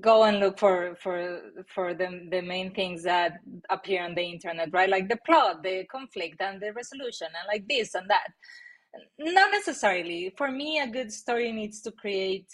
go 0.00 0.24
and 0.24 0.38
look 0.38 0.58
for 0.58 0.94
for 1.00 1.40
for 1.66 1.94
the 1.94 2.28
the 2.30 2.42
main 2.42 2.74
things 2.74 3.02
that 3.02 3.38
appear 3.70 4.04
on 4.04 4.14
the 4.14 4.22
internet 4.22 4.68
right 4.70 4.90
like 4.90 5.08
the 5.08 5.18
plot 5.24 5.62
the 5.62 5.82
conflict 5.90 6.42
and 6.42 6.60
the 6.60 6.70
resolution 6.74 7.26
and 7.28 7.46
like 7.48 7.66
this 7.68 7.94
and 7.94 8.08
that 8.10 8.28
not 9.18 9.50
necessarily. 9.52 10.32
For 10.36 10.50
me 10.50 10.80
a 10.80 10.86
good 10.86 11.12
story 11.12 11.52
needs 11.52 11.80
to 11.82 11.92
create 11.92 12.46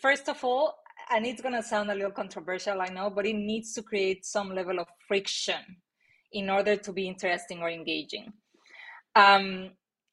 first 0.00 0.28
of 0.28 0.42
all 0.44 0.74
and 1.10 1.26
it's 1.26 1.42
going 1.42 1.54
to 1.54 1.62
sound 1.62 1.90
a 1.90 1.94
little 1.94 2.10
controversial 2.10 2.80
i 2.80 2.86
know 2.88 3.10
but 3.10 3.26
it 3.26 3.34
needs 3.34 3.72
to 3.74 3.82
create 3.82 4.24
some 4.24 4.54
level 4.54 4.78
of 4.80 4.88
friction 5.06 5.60
in 6.32 6.48
order 6.48 6.76
to 6.76 6.92
be 6.92 7.06
interesting 7.06 7.60
or 7.60 7.68
engaging. 7.68 8.32
Um, 9.14 9.70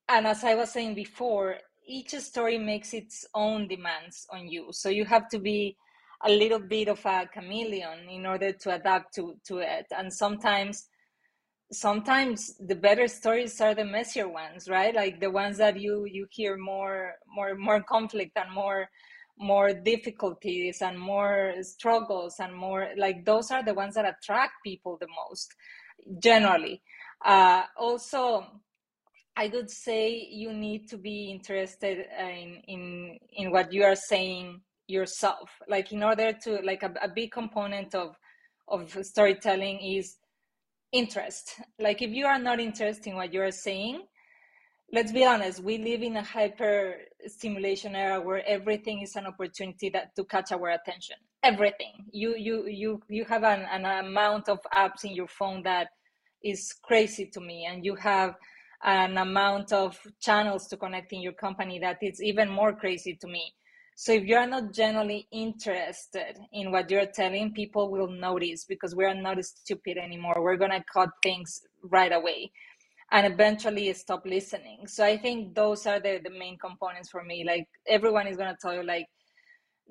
and 0.09 0.27
as 0.27 0.43
i 0.43 0.55
was 0.55 0.71
saying 0.71 0.95
before 0.95 1.57
each 1.87 2.11
story 2.19 2.57
makes 2.57 2.93
its 2.93 3.25
own 3.33 3.67
demands 3.67 4.27
on 4.31 4.47
you. 4.47 4.67
So 4.71 4.89
you 4.89 5.05
have 5.05 5.27
to 5.29 5.39
be 5.39 5.75
a 6.23 6.29
little 6.29 6.59
bit 6.59 6.87
of 6.87 7.03
a 7.05 7.27
chameleon 7.33 8.07
in 8.09 8.25
order 8.25 8.51
to 8.51 8.75
adapt 8.75 9.15
to, 9.15 9.35
to 9.47 9.57
it. 9.59 9.87
And 9.97 10.13
sometimes 10.13 10.87
sometimes 11.71 12.55
the 12.59 12.75
better 12.75 13.07
stories 13.07 13.59
are 13.61 13.75
the 13.75 13.85
messier 13.85 14.27
ones 14.27 14.67
right? 14.69 14.95
Like 14.95 15.19
the 15.19 15.31
ones 15.31 15.57
that 15.57 15.79
you 15.79 16.05
you 16.05 16.27
hear 16.31 16.57
more 16.57 17.13
more 17.33 17.55
more 17.55 17.81
conflict 17.83 18.37
and 18.37 18.51
more 18.53 18.89
more 19.37 19.71
difficulties 19.73 20.81
and 20.81 20.99
more 20.99 21.53
struggles 21.61 22.35
and 22.39 22.53
more 22.53 22.89
like 22.97 23.23
those 23.25 23.51
are 23.51 23.63
the 23.63 23.73
ones 23.73 23.95
that 23.95 24.05
attract 24.05 24.53
people 24.63 24.97
the 24.99 25.07
most 25.25 25.53
generally. 26.21 26.81
Uh, 27.23 27.63
also 27.77 28.45
i 29.35 29.47
would 29.47 29.69
say 29.69 30.27
you 30.31 30.51
need 30.51 30.87
to 30.89 30.97
be 30.97 31.29
interested 31.29 32.05
in 32.17 32.61
in 32.67 33.17
in 33.33 33.51
what 33.51 33.71
you 33.71 33.83
are 33.83 33.95
saying 33.95 34.61
yourself. 34.89 35.49
Like 35.67 35.91
in 35.91 36.03
order 36.03 36.33
to 36.43 36.59
like 36.63 36.83
a, 36.83 36.91
a 37.01 37.07
big 37.07 37.31
component 37.31 37.95
of 37.95 38.15
of 38.67 38.97
storytelling 39.03 39.79
is 39.79 40.17
interest. 40.91 41.55
Like 41.79 42.01
if 42.01 42.11
you 42.11 42.25
are 42.25 42.39
not 42.39 42.59
interested 42.59 43.07
in 43.07 43.15
what 43.15 43.33
you're 43.33 43.51
saying 43.51 44.03
let's 44.91 45.11
be 45.11 45.23
honest 45.23 45.63
we 45.63 45.77
live 45.77 46.01
in 46.01 46.17
a 46.17 46.23
hyper 46.23 46.95
stimulation 47.27 47.95
era 47.95 48.19
where 48.19 48.45
everything 48.47 49.01
is 49.01 49.15
an 49.15 49.27
opportunity 49.27 49.89
that 49.89 50.15
to 50.15 50.23
catch 50.23 50.51
our 50.51 50.69
attention. 50.69 51.15
Everything. 51.43 52.05
You 52.11 52.35
you 52.35 52.67
you 52.67 53.01
you 53.07 53.25
have 53.25 53.43
an, 53.43 53.61
an 53.71 53.85
amount 54.05 54.49
of 54.49 54.59
apps 54.73 55.03
in 55.03 55.11
your 55.11 55.27
phone 55.27 55.63
that 55.63 55.89
is 56.43 56.73
crazy 56.83 57.25
to 57.27 57.39
me 57.39 57.67
and 57.69 57.85
you 57.85 57.95
have 57.95 58.35
an 58.83 59.17
amount 59.17 59.73
of 59.73 59.99
channels 60.21 60.67
to 60.67 60.77
connect 60.77 61.11
in 61.11 61.21
your 61.21 61.33
company 61.33 61.79
that 61.79 61.97
is 62.01 62.21
even 62.21 62.49
more 62.49 62.73
crazy 62.73 63.13
to 63.13 63.27
me 63.27 63.53
so 63.99 64.13
if 64.13 64.23
you're 64.23 64.47
not 64.47 64.71
generally 64.71 65.27
interested 65.29 66.39
in 66.53 66.71
what 66.71 66.89
you're 66.89 67.05
telling, 67.07 67.51
people 67.51 67.91
will 67.91 68.07
notice 68.07 68.63
because 68.63 68.95
we 68.95 69.03
are 69.03 69.13
not 69.13 69.43
stupid 69.43 69.97
anymore. 69.97 70.41
We're 70.41 70.55
gonna 70.55 70.81
cut 70.93 71.09
things 71.21 71.63
right 71.83 72.13
away 72.13 72.49
and 73.11 73.27
eventually 73.27 73.91
stop 73.91 74.25
listening. 74.25 74.87
So 74.87 75.03
I 75.03 75.17
think 75.17 75.53
those 75.53 75.85
are 75.85 75.99
the, 75.99 76.21
the 76.23 76.29
main 76.29 76.57
components 76.57 77.09
for 77.09 77.25
me. 77.25 77.43
Like 77.45 77.67
everyone 77.85 78.25
is 78.27 78.37
gonna 78.37 78.55
tell 78.61 78.73
you 78.73 78.83
like 78.83 79.05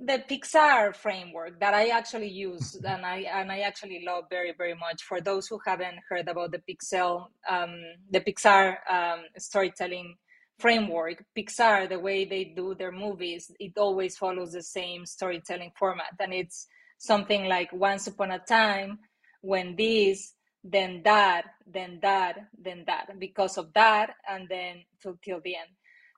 the 0.03 0.25
Pixar 0.27 0.97
framework 0.97 1.61
that 1.61 1.75
I 1.75 1.89
actually 1.89 2.31
use 2.31 2.77
and 2.89 3.05
I 3.05 3.27
and 3.31 3.53
I 3.53 3.59
actually 3.59 4.05
love 4.07 4.25
very 4.31 4.55
very 4.57 4.75
much. 4.75 5.03
For 5.03 5.21
those 5.21 5.49
who 5.49 5.61
haven't 5.67 5.99
heard 6.09 6.29
about 6.29 6.53
the 6.53 6.63
Pixel, 6.67 7.27
um, 7.47 7.75
the 8.11 8.23
Pixar 8.23 8.77
um, 8.91 9.25
storytelling 9.37 10.17
framework 10.59 11.25
pixar 11.37 11.89
the 11.89 11.99
way 11.99 12.25
they 12.25 12.45
do 12.45 12.75
their 12.75 12.91
movies 12.91 13.51
it 13.61 13.73
always 13.77 14.17
follows 14.17 14.53
the 14.53 14.63
same 14.63 15.07
storytelling 15.07 15.73
format. 15.79 16.13
And 16.19 16.35
it's 16.35 16.67
something 16.99 17.45
like 17.47 17.73
once 17.73 18.07
upon 18.07 18.33
a 18.33 18.39
time 18.41 18.99
when 19.41 19.77
this 19.77 20.35
then 20.65 21.01
that 21.05 21.45
then 21.67 21.99
that 22.03 22.37
then 22.61 22.85
that 22.87 23.07
because 23.19 23.57
of 23.57 23.73
that 23.75 24.15
and 24.29 24.49
then 24.49 24.83
till, 25.01 25.17
till 25.25 25.41
the 25.45 25.55
end. 25.55 25.71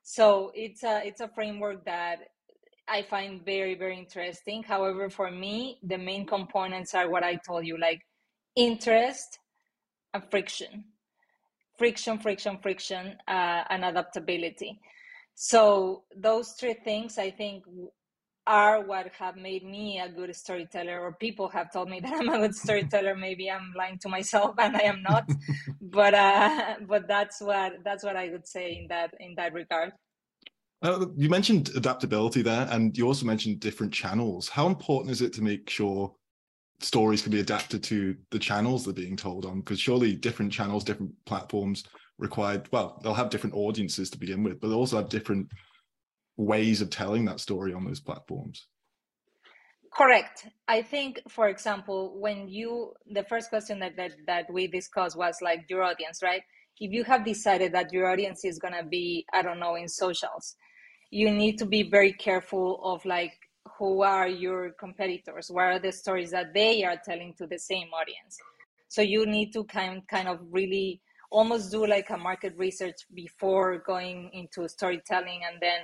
So 0.03 0.51
it's 0.55 0.83
a 0.83 1.05
it's 1.05 1.21
a 1.21 1.29
framework 1.29 1.85
that 1.85 2.17
i 2.87 3.03
find 3.03 3.45
very 3.45 3.75
very 3.75 3.97
interesting. 3.97 4.63
However 4.63 5.09
for 5.09 5.29
me 5.29 5.79
the 5.83 5.97
main 5.97 6.25
components 6.25 6.95
are 6.95 7.09
what 7.09 7.23
i 7.23 7.35
told 7.35 7.65
you 7.65 7.79
like 7.79 8.01
interest 8.55 9.37
and 10.13 10.23
friction 10.31 10.85
friction, 11.81 12.19
friction, 12.19 12.59
friction, 12.61 13.15
uh, 13.27 13.63
and 13.71 13.83
adaptability. 13.83 14.79
So 15.33 16.03
those 16.15 16.51
three 16.51 16.75
things, 16.75 17.17
I 17.17 17.31
think, 17.31 17.63
are 18.45 18.85
what 18.85 19.07
have 19.17 19.35
made 19.35 19.63
me 19.65 19.99
a 19.99 20.07
good 20.07 20.35
storyteller. 20.35 20.99
Or 20.99 21.13
people 21.13 21.49
have 21.49 21.73
told 21.73 21.89
me 21.89 21.99
that 22.03 22.13
I'm 22.13 22.29
a 22.29 22.37
good 22.37 22.53
storyteller. 22.53 23.15
Maybe 23.15 23.49
I'm 23.49 23.73
lying 23.75 23.97
to 24.03 24.09
myself, 24.09 24.53
and 24.59 24.77
I 24.77 24.83
am 24.93 25.01
not. 25.01 25.27
but 25.81 26.13
uh, 26.13 26.75
but 26.87 27.07
that's 27.07 27.41
what 27.41 27.73
that's 27.83 28.03
what 28.03 28.15
I 28.15 28.29
would 28.29 28.47
say 28.47 28.77
in 28.79 28.87
that 28.89 29.15
in 29.19 29.33
that 29.37 29.51
regard. 29.51 29.93
Uh, 30.83 31.07
you 31.15 31.29
mentioned 31.29 31.71
adaptability 31.75 32.43
there, 32.43 32.67
and 32.69 32.95
you 32.95 33.07
also 33.07 33.25
mentioned 33.25 33.59
different 33.59 33.91
channels. 33.91 34.49
How 34.49 34.67
important 34.67 35.11
is 35.11 35.23
it 35.23 35.33
to 35.33 35.41
make 35.41 35.67
sure 35.67 36.13
stories 36.83 37.21
can 37.21 37.31
be 37.31 37.39
adapted 37.39 37.83
to 37.83 38.15
the 38.31 38.39
channels 38.39 38.83
they're 38.83 38.93
being 38.93 39.17
told 39.17 39.45
on 39.45 39.59
because 39.59 39.79
surely 39.79 40.15
different 40.15 40.51
channels 40.51 40.83
different 40.83 41.13
platforms 41.25 41.83
required 42.17 42.67
well 42.71 42.99
they'll 43.03 43.13
have 43.13 43.29
different 43.29 43.55
audiences 43.55 44.09
to 44.09 44.17
begin 44.17 44.43
with 44.43 44.59
but 44.59 44.67
they 44.67 44.73
also 44.73 44.97
have 44.97 45.09
different 45.09 45.47
ways 46.37 46.81
of 46.81 46.89
telling 46.89 47.25
that 47.25 47.39
story 47.39 47.73
on 47.73 47.85
those 47.85 47.99
platforms. 47.99 48.67
Correct. 49.93 50.47
I 50.67 50.81
think 50.81 51.21
for 51.27 51.49
example 51.49 52.19
when 52.19 52.47
you 52.47 52.93
the 53.11 53.23
first 53.23 53.49
question 53.49 53.79
that 53.79 53.97
that, 53.97 54.11
that 54.27 54.45
we 54.51 54.67
discussed 54.67 55.17
was 55.17 55.37
like 55.41 55.65
your 55.69 55.83
audience 55.83 56.21
right? 56.23 56.41
If 56.79 56.91
you 56.91 57.03
have 57.03 57.23
decided 57.23 57.73
that 57.73 57.93
your 57.93 58.09
audience 58.09 58.43
is 58.43 58.57
going 58.57 58.73
to 58.73 58.83
be 58.83 59.23
i 59.33 59.43
don't 59.43 59.59
know 59.59 59.75
in 59.75 59.87
socials 59.87 60.55
you 61.11 61.29
need 61.29 61.57
to 61.59 61.65
be 61.65 61.83
very 61.83 62.13
careful 62.13 62.79
of 62.83 63.05
like 63.05 63.33
who 63.77 64.01
are 64.01 64.27
your 64.27 64.71
competitors? 64.79 65.49
What 65.49 65.63
are 65.63 65.79
the 65.79 65.91
stories 65.91 66.31
that 66.31 66.53
they 66.53 66.83
are 66.83 66.99
telling 67.03 67.33
to 67.37 67.47
the 67.47 67.59
same 67.59 67.87
audience? 67.89 68.37
So 68.87 69.01
you 69.01 69.25
need 69.25 69.53
to 69.53 69.63
kind 69.65 70.01
kind 70.07 70.27
of 70.27 70.39
really 70.49 71.01
almost 71.31 71.71
do 71.71 71.87
like 71.87 72.09
a 72.09 72.17
market 72.17 72.53
research 72.57 73.05
before 73.13 73.79
going 73.79 74.29
into 74.33 74.67
storytelling 74.67 75.41
and 75.49 75.61
then 75.61 75.79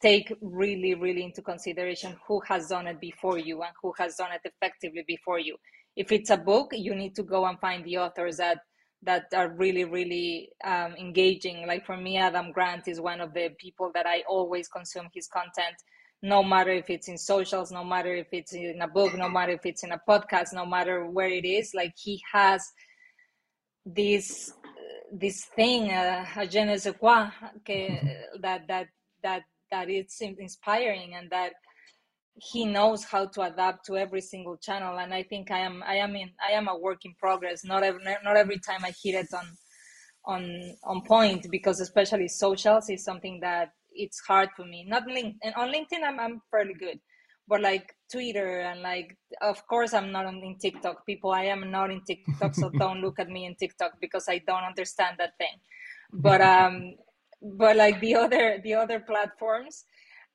take 0.00 0.32
really 0.40 0.94
really 0.94 1.24
into 1.24 1.42
consideration 1.42 2.16
who 2.26 2.40
has 2.46 2.68
done 2.68 2.86
it 2.86 3.00
before 3.00 3.38
you 3.38 3.62
and 3.62 3.72
who 3.82 3.92
has 3.98 4.16
done 4.16 4.30
it 4.32 4.42
effectively 4.44 5.04
before 5.08 5.40
you. 5.40 5.56
If 5.96 6.12
it's 6.12 6.30
a 6.30 6.36
book 6.36 6.70
you 6.72 6.94
need 6.94 7.16
to 7.16 7.22
go 7.22 7.46
and 7.46 7.58
find 7.58 7.84
the 7.84 7.98
authors 7.98 8.36
that 8.36 8.58
that 9.02 9.26
are 9.34 9.48
really 9.48 9.84
really 9.84 10.50
um, 10.64 10.94
engaging. 10.94 11.66
Like 11.66 11.84
for 11.84 11.96
me 11.96 12.16
adam 12.16 12.52
grant 12.52 12.86
is 12.86 13.00
one 13.00 13.20
of 13.20 13.34
the 13.34 13.50
people 13.58 13.90
that 13.94 14.06
i 14.06 14.22
always 14.28 14.68
consume 14.68 15.08
his 15.12 15.26
content 15.26 15.76
no 16.26 16.42
matter 16.42 16.72
if 16.72 16.90
it's 16.90 17.06
in 17.06 17.16
socials, 17.16 17.70
no 17.70 17.84
matter 17.84 18.12
if 18.12 18.26
it's 18.32 18.52
in 18.52 18.82
a 18.82 18.88
book, 18.88 19.16
no 19.16 19.28
matter 19.28 19.52
if 19.52 19.64
it's 19.64 19.84
in 19.84 19.92
a 19.92 20.00
podcast, 20.08 20.52
no 20.52 20.66
matter 20.66 21.06
where 21.06 21.28
it 21.28 21.44
is, 21.44 21.72
like 21.72 21.94
he 21.96 22.20
has 22.32 22.60
this 23.84 24.52
this 25.12 25.44
thing, 25.54 25.92
uh, 25.92 26.26
a 26.36 26.46
je 26.46 26.64
ne 26.64 26.76
sais 26.78 26.96
quoi, 26.98 27.30
que, 27.64 28.00
that 28.40 28.66
that 28.66 28.88
that 29.22 29.42
that 29.70 29.88
it's 29.88 30.20
inspiring 30.20 31.14
and 31.14 31.30
that 31.30 31.52
he 32.34 32.64
knows 32.64 33.04
how 33.04 33.26
to 33.26 33.42
adapt 33.42 33.86
to 33.86 33.96
every 33.96 34.20
single 34.20 34.56
channel. 34.56 34.98
And 34.98 35.14
I 35.14 35.22
think 35.22 35.52
I 35.52 35.60
am 35.60 35.84
I 35.86 35.96
am 35.96 36.16
in 36.16 36.30
I 36.44 36.52
am 36.52 36.66
a 36.66 36.76
work 36.76 37.04
in 37.04 37.14
progress. 37.14 37.64
Not 37.64 37.84
every 37.84 38.02
not 38.24 38.36
every 38.36 38.58
time 38.58 38.84
I 38.84 38.92
hit 39.00 39.14
it 39.14 39.32
on 39.32 39.46
on 40.24 40.74
on 40.82 41.02
point 41.02 41.46
because 41.52 41.78
especially 41.80 42.26
socials 42.26 42.90
is 42.90 43.04
something 43.04 43.38
that 43.42 43.70
it's 43.96 44.20
hard 44.20 44.50
for 44.56 44.64
me. 44.64 44.84
Not 44.88 45.06
link 45.06 45.36
and 45.42 45.54
on 45.54 45.72
LinkedIn 45.72 46.02
I'm 46.04 46.20
I'm 46.20 46.42
fairly 46.50 46.74
good, 46.74 46.98
but 47.48 47.60
like 47.60 47.94
Twitter 48.10 48.60
and 48.60 48.82
like 48.82 49.16
of 49.42 49.66
course 49.66 49.94
I'm 49.94 50.12
not 50.12 50.26
on 50.26 50.42
in 50.42 50.58
TikTok. 50.58 51.06
People, 51.06 51.30
I 51.32 51.44
am 51.44 51.70
not 51.70 51.90
in 51.90 52.02
TikTok, 52.04 52.54
so 52.54 52.70
don't 52.78 53.00
look 53.00 53.18
at 53.18 53.28
me 53.28 53.46
in 53.46 53.54
TikTok 53.56 53.92
because 54.00 54.28
I 54.28 54.38
don't 54.46 54.64
understand 54.64 55.16
that 55.18 55.36
thing. 55.38 55.56
But 56.12 56.40
um, 56.40 56.94
but 57.42 57.76
like 57.76 58.00
the 58.00 58.14
other 58.14 58.60
the 58.62 58.74
other 58.74 59.00
platforms, 59.00 59.84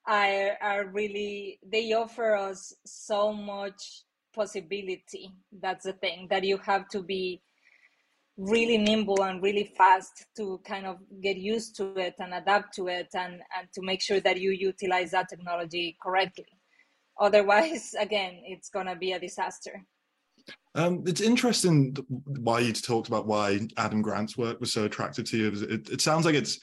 I 0.05 0.51
are 0.61 0.87
really 0.87 1.59
they 1.65 1.93
offer 1.93 2.35
us 2.35 2.73
so 2.85 3.31
much 3.33 4.03
possibility. 4.33 5.31
That's 5.51 5.85
the 5.85 5.93
thing 5.93 6.27
that 6.29 6.43
you 6.43 6.57
have 6.57 6.87
to 6.89 7.01
be 7.03 7.41
really 8.37 8.77
nimble 8.77 9.23
and 9.23 9.43
really 9.43 9.71
fast 9.77 10.25
to 10.37 10.59
kind 10.65 10.85
of 10.85 10.97
get 11.21 11.37
used 11.37 11.75
to 11.77 11.95
it 11.97 12.15
and 12.19 12.33
adapt 12.33 12.73
to 12.75 12.87
it 12.87 13.07
and, 13.13 13.33
and 13.57 13.67
to 13.73 13.81
make 13.81 14.01
sure 14.01 14.19
that 14.19 14.39
you 14.39 14.51
utilize 14.51 15.11
that 15.11 15.29
technology 15.29 15.97
correctly. 16.01 16.45
Otherwise, 17.19 17.93
again, 17.99 18.41
it's 18.45 18.69
going 18.69 18.87
to 18.87 18.95
be 18.95 19.11
a 19.11 19.19
disaster. 19.19 19.83
Um, 20.73 21.03
it's 21.05 21.21
interesting 21.21 21.95
why 22.39 22.61
you 22.61 22.73
talked 22.73 23.07
about 23.07 23.27
why 23.27 23.59
Adam 23.77 24.01
Grant's 24.01 24.37
work 24.37 24.59
was 24.59 24.71
so 24.71 24.85
attractive 24.85 25.25
to 25.25 25.37
you. 25.37 25.47
It, 25.69 25.89
it 25.89 26.01
sounds 26.01 26.25
like 26.25 26.35
it's 26.35 26.59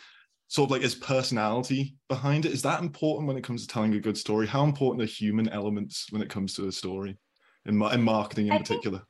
sort 0.48 0.68
of 0.68 0.70
like 0.72 0.82
his 0.82 0.94
personality 0.94 1.94
behind 2.08 2.46
it. 2.46 2.52
Is 2.52 2.62
that 2.62 2.80
important 2.82 3.28
when 3.28 3.36
it 3.36 3.44
comes 3.44 3.62
to 3.62 3.72
telling 3.72 3.94
a 3.94 4.00
good 4.00 4.16
story? 4.16 4.46
How 4.46 4.64
important 4.64 5.02
are 5.02 5.12
human 5.12 5.48
elements 5.50 6.06
when 6.10 6.22
it 6.22 6.30
comes 6.30 6.54
to 6.54 6.66
a 6.66 6.72
story, 6.72 7.18
in, 7.66 7.80
in 7.80 8.02
marketing 8.02 8.46
in 8.46 8.54
I 8.54 8.58
particular? 8.58 8.98
Think, 8.98 9.08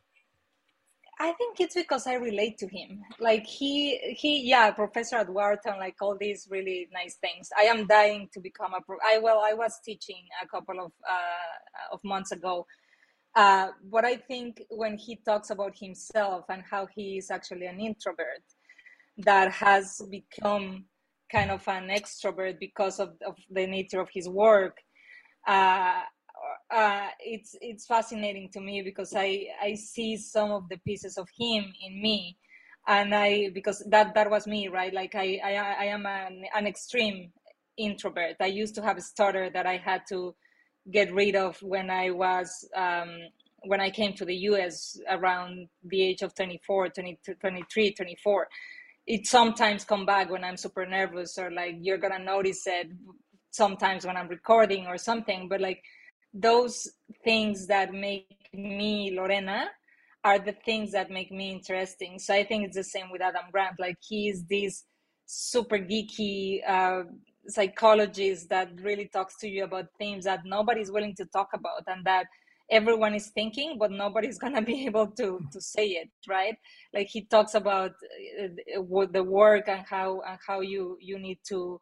I 1.21 1.33
think 1.33 1.59
it's 1.59 1.75
because 1.75 2.07
I 2.07 2.15
relate 2.15 2.59
to 2.59 2.69
him. 2.69 3.03
Like 3.19 3.45
he, 3.45 3.99
he, 4.17 4.49
yeah, 4.49 4.71
professor 4.71 5.17
at 5.17 5.29
Wharton, 5.29 5.79
like 5.79 5.97
all 6.01 6.17
these 6.17 6.47
really 6.49 6.89
nice 6.93 7.17
things. 7.17 7.49
I 7.59 7.63
am 7.63 7.87
dying 7.87 8.29
to 8.35 8.41
become 8.41 8.73
a. 8.73 8.81
Pro- 8.81 8.99
I 9.05 9.19
well, 9.19 9.41
I 9.45 9.53
was 9.53 9.81
teaching 9.85 10.25
a 10.41 10.47
couple 10.47 10.79
of 10.79 10.93
uh, 11.09 11.93
of 11.93 12.01
months 12.05 12.31
ago. 12.31 12.67
Uh, 13.35 13.69
but 13.91 14.05
I 14.05 14.17
think 14.17 14.63
when 14.71 14.97
he 14.97 15.17
talks 15.17 15.51
about 15.51 15.77
himself 15.77 16.45
and 16.49 16.63
how 16.69 16.87
he 16.87 17.19
is 17.19 17.31
actually 17.31 17.67
an 17.67 17.81
introvert 17.81 18.43
that 19.19 19.53
has 19.53 20.01
become 20.11 20.85
kind 21.31 21.51
of 21.51 21.67
an 21.69 21.89
extrovert 21.89 22.59
because 22.59 22.99
of, 22.99 23.11
of 23.27 23.37
the 23.51 23.67
nature 23.67 24.01
of 24.01 24.09
his 24.13 24.29
work, 24.29 24.79
uh, 25.47 26.01
uh, 26.71 27.09
it's 27.21 27.57
it's 27.61 27.87
fascinating 27.87 28.51
to 28.53 28.61
me 28.61 28.83
because 28.83 29.15
I 29.17 29.47
I 29.63 29.75
see 29.75 30.17
some 30.17 30.51
of 30.51 30.69
the 30.69 30.79
pieces 30.79 31.17
of 31.17 31.29
him 31.39 31.73
in 31.87 32.03
me, 32.03 32.37
and 32.87 33.15
I 33.15 33.51
because 33.55 33.83
that 33.91 34.15
that 34.15 34.31
was 34.31 34.47
me 34.47 34.69
right 34.69 34.93
like 34.93 35.15
I 35.15 35.41
I, 35.43 35.53
I 35.53 35.85
am 35.87 36.07
an, 36.07 36.45
an 36.55 36.67
extreme 36.67 37.33
introvert. 37.77 38.37
I 38.41 38.47
used 38.47 38.75
to 38.75 38.83
have 38.83 38.99
a 38.99 39.03
stutter 39.03 39.51
that 39.51 39.67
I 39.67 39.77
had 39.79 40.03
to 40.11 40.35
get 40.91 41.13
rid 41.13 41.37
of 41.37 41.57
when 41.63 41.91
I 41.91 42.11
was 42.11 42.69
um, 42.77 43.17
when 43.63 43.81
I 43.81 43.91
came 43.91 44.13
to 44.15 44.25
the 44.25 44.37
US 44.51 45.01
around 45.09 45.69
the 45.85 46.03
age 46.03 46.23
of 46.23 46.35
24, 46.35 46.91
22, 46.91 47.35
23, 47.35 47.93
24. 47.93 48.49
It 49.07 49.27
sometimes 49.27 49.85
come 49.85 50.05
back 50.05 50.31
when 50.31 50.45
I'm 50.45 50.57
super 50.57 50.85
nervous 50.85 51.39
or 51.39 51.51
like 51.51 51.77
you're 51.81 51.99
gonna 51.99 52.19
notice 52.19 52.67
it 52.67 52.89
sometimes 53.51 54.05
when 54.05 54.17
I'm 54.17 54.29
recording 54.29 54.87
or 54.87 54.99
something, 54.99 55.49
but 55.49 55.61
like 55.61 55.83
those 56.33 56.91
things 57.25 57.67
that 57.67 57.93
make 57.93 58.49
me 58.53 59.13
Lorena 59.15 59.69
are 60.25 60.39
the 60.39 60.55
things 60.65 60.93
that 60.93 61.11
make 61.11 61.31
me 61.31 61.53
interesting. 61.53 62.19
So 62.19 62.35
I 62.35 62.45
think 62.45 62.65
it's 62.65 62.77
the 62.77 62.85
same 62.85 63.11
with 63.11 63.23
Adam 63.23 63.45
Grant. 63.53 63.77
Like 63.79 63.97
he's 64.01 64.45
this 64.45 64.85
super 65.27 65.79
geeky 65.79 66.61
uh, 66.69 67.03
psychologist 67.47 68.49
that 68.49 68.69
really 68.83 69.09
talks 69.09 69.37
to 69.39 69.49
you 69.49 69.65
about 69.65 69.87
things 69.99 70.25
that 70.25 70.41
nobody's 70.45 70.91
willing 70.91 71.15
to 71.17 71.25
talk 71.27 71.49
about 71.55 71.83
and 71.87 72.05
that 72.05 72.27
everyone 72.71 73.15
is 73.15 73.31
thinking 73.35 73.77
but 73.79 73.91
nobody's 73.91 74.39
gonna 74.45 74.63
be 74.63 74.87
able 74.87 75.07
to 75.07 75.41
to 75.53 75.61
say 75.61 75.87
it 75.87 76.11
right 76.29 76.57
like 76.95 77.07
he 77.09 77.25
talks 77.27 77.55
about 77.55 77.93
uh, 78.43 79.07
the 79.13 79.25
work 79.25 79.69
and 79.69 79.85
how 79.89 80.21
and 80.29 80.39
how 80.47 80.61
you 80.61 80.97
you 81.01 81.19
need 81.19 81.39
to 81.47 81.81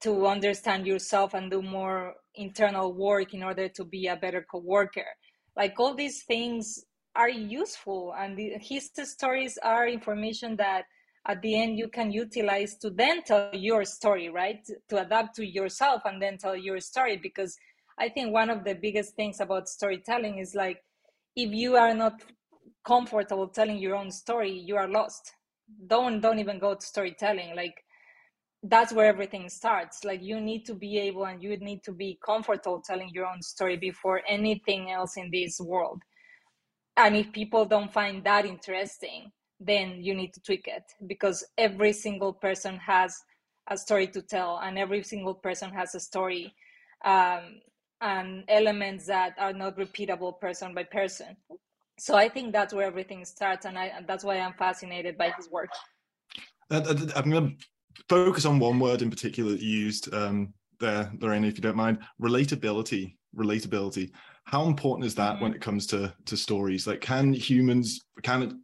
to 0.00 0.26
understand 0.26 0.86
yourself 0.86 1.32
and 1.34 1.50
do 1.50 1.62
more 1.62 2.14
internal 2.36 2.92
work 2.92 3.34
in 3.34 3.42
order 3.42 3.68
to 3.68 3.84
be 3.84 4.06
a 4.06 4.16
better 4.16 4.46
co-worker. 4.50 5.06
Like 5.56 5.78
all 5.78 5.94
these 5.94 6.22
things 6.24 6.84
are 7.14 7.30
useful 7.30 8.14
and 8.18 8.36
the, 8.36 8.54
his 8.60 8.90
stories 9.04 9.58
are 9.62 9.88
information 9.88 10.56
that 10.56 10.84
at 11.26 11.42
the 11.42 11.60
end 11.60 11.78
you 11.78 11.88
can 11.88 12.12
utilize 12.12 12.76
to 12.76 12.90
then 12.90 13.22
tell 13.22 13.50
your 13.52 13.84
story 13.84 14.28
right? 14.28 14.60
To 14.90 15.00
adapt 15.00 15.34
to 15.36 15.46
yourself 15.46 16.02
and 16.04 16.20
then 16.20 16.38
tell 16.38 16.56
your 16.56 16.80
story 16.80 17.16
because 17.16 17.56
i 17.98 18.10
think 18.10 18.30
one 18.30 18.50
of 18.50 18.62
the 18.62 18.74
biggest 18.74 19.14
things 19.16 19.40
about 19.40 19.66
storytelling 19.66 20.36
is 20.36 20.54
like 20.54 20.84
if 21.34 21.50
you 21.50 21.76
are 21.76 21.94
not 21.94 22.20
comfortable 22.86 23.48
telling 23.48 23.78
your 23.78 23.96
own 23.96 24.10
story 24.10 24.52
you 24.52 24.76
are 24.76 24.88
lost. 24.88 25.32
Don't 25.86 26.20
don't 26.20 26.38
even 26.38 26.58
go 26.58 26.74
to 26.74 26.86
storytelling. 26.86 27.56
Like 27.56 27.84
that's 28.68 28.92
where 28.92 29.06
everything 29.06 29.48
starts. 29.48 30.04
Like 30.04 30.22
you 30.22 30.40
need 30.40 30.64
to 30.66 30.74
be 30.74 30.98
able 30.98 31.26
and 31.26 31.42
you 31.42 31.56
need 31.58 31.82
to 31.84 31.92
be 31.92 32.18
comfortable 32.24 32.82
telling 32.84 33.10
your 33.12 33.26
own 33.26 33.42
story 33.42 33.76
before 33.76 34.22
anything 34.28 34.90
else 34.90 35.16
in 35.16 35.30
this 35.30 35.60
world. 35.60 36.02
And 36.96 37.16
if 37.16 37.32
people 37.32 37.64
don't 37.64 37.92
find 37.92 38.24
that 38.24 38.46
interesting 38.46 39.30
then 39.60 40.02
you 40.02 40.14
need 40.14 40.32
to 40.34 40.40
tweak 40.40 40.68
it 40.68 40.84
because 41.06 41.44
every 41.56 41.92
single 41.92 42.32
person 42.32 42.76
has 42.76 43.16
a 43.68 43.76
story 43.76 44.06
to 44.06 44.22
tell 44.22 44.60
and 44.62 44.78
every 44.78 45.02
single 45.02 45.34
person 45.34 45.70
has 45.70 45.94
a 45.94 46.00
story 46.00 46.54
um, 47.04 47.60
and 48.00 48.44
elements 48.48 49.06
that 49.06 49.34
are 49.38 49.52
not 49.52 49.76
repeatable 49.78 50.38
person 50.38 50.74
by 50.74 50.84
person. 50.84 51.36
So 51.98 52.14
i 52.14 52.28
think 52.28 52.52
that's 52.52 52.74
where 52.74 52.86
everything 52.86 53.24
starts 53.24 53.64
and, 53.64 53.78
I, 53.78 53.86
and 53.86 54.06
that's 54.06 54.22
why 54.22 54.38
i'm 54.38 54.52
fascinated 54.52 55.16
by 55.16 55.30
his 55.36 55.50
work. 55.50 55.70
Uh, 56.70 56.82
uh, 56.86 57.12
i'm 57.16 57.30
going 57.30 57.56
to 57.56 57.66
focus 58.08 58.44
on 58.44 58.58
one 58.58 58.78
word 58.78 59.02
in 59.02 59.10
particular 59.10 59.52
that 59.52 59.60
you 59.60 59.78
used 59.78 60.12
um, 60.14 60.52
there, 60.80 61.10
Lorena, 61.20 61.46
if 61.46 61.56
you 61.56 61.62
don't 61.62 61.76
mind. 61.76 61.98
Relatability. 62.20 63.16
Relatability. 63.36 64.10
How 64.44 64.66
important 64.66 65.06
is 65.06 65.14
that 65.16 65.34
mm-hmm. 65.34 65.44
when 65.44 65.54
it 65.54 65.60
comes 65.60 65.86
to 65.88 66.14
to 66.26 66.36
stories? 66.36 66.86
Like, 66.86 67.00
can 67.00 67.32
humans 67.32 68.00
can 68.22 68.62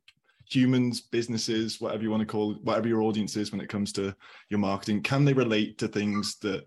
humans, 0.53 1.01
businesses, 1.01 1.81
whatever 1.81 2.03
you 2.03 2.11
want 2.11 2.21
to 2.21 2.27
call 2.27 2.53
it, 2.53 2.63
whatever 2.63 2.89
your 2.89 3.03
audience 3.03 3.37
is 3.37 3.53
when 3.53 3.61
it 3.61 3.69
comes 3.69 3.93
to 3.93 4.15
your 4.51 4.61
marketing, 4.61 5.03
can 5.03 5.25
they 5.25 5.33
relate 5.33 5.79
to 5.79 5.89
things 5.89 6.37
that 6.41 6.67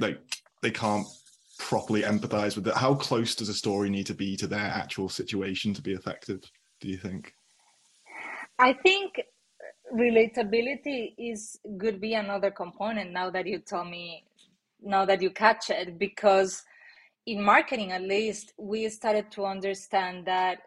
like 0.00 0.20
they 0.62 0.70
can't 0.70 1.06
properly 1.58 2.02
empathize 2.02 2.56
with 2.56 2.66
it? 2.68 2.74
How 2.74 2.94
close 2.94 3.34
does 3.34 3.48
a 3.48 3.54
story 3.54 3.90
need 3.90 4.06
to 4.06 4.14
be 4.14 4.36
to 4.36 4.46
their 4.46 4.60
actual 4.60 5.08
situation 5.08 5.74
to 5.74 5.82
be 5.82 5.92
effective? 5.92 6.40
Do 6.80 6.88
you 6.88 6.96
think? 6.96 7.32
I 8.58 8.72
think 8.72 9.14
relatability 9.94 11.14
is 11.18 11.58
could 11.78 12.00
be 12.00 12.14
another 12.14 12.50
component 12.50 13.12
now 13.12 13.30
that 13.30 13.46
you 13.46 13.58
tell 13.58 13.84
me 13.84 14.24
now 14.82 15.04
that 15.04 15.22
you 15.22 15.30
catch 15.30 15.70
it 15.70 15.98
because 15.98 16.62
in 17.26 17.42
marketing 17.42 17.92
at 17.92 18.02
least 18.02 18.52
we 18.58 18.88
started 18.88 19.30
to 19.30 19.44
understand 19.44 20.26
that 20.26 20.58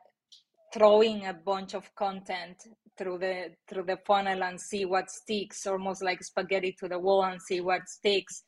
throwing 0.74 1.26
a 1.28 1.34
bunch 1.34 1.74
of 1.74 1.94
content 1.96 2.58
through 2.98 3.18
the 3.18 3.52
through 3.68 3.84
the 3.84 3.98
funnel 4.06 4.44
and 4.44 4.60
see 4.60 4.86
what 4.86 5.10
sticks 5.10 5.66
almost 5.66 6.04
like 6.04 6.24
spaghetti 6.24 6.76
to 6.80 6.88
the 6.88 6.98
wall 6.98 7.24
and 7.24 7.42
see 7.42 7.62
what 7.62 7.88
sticks 7.88 8.44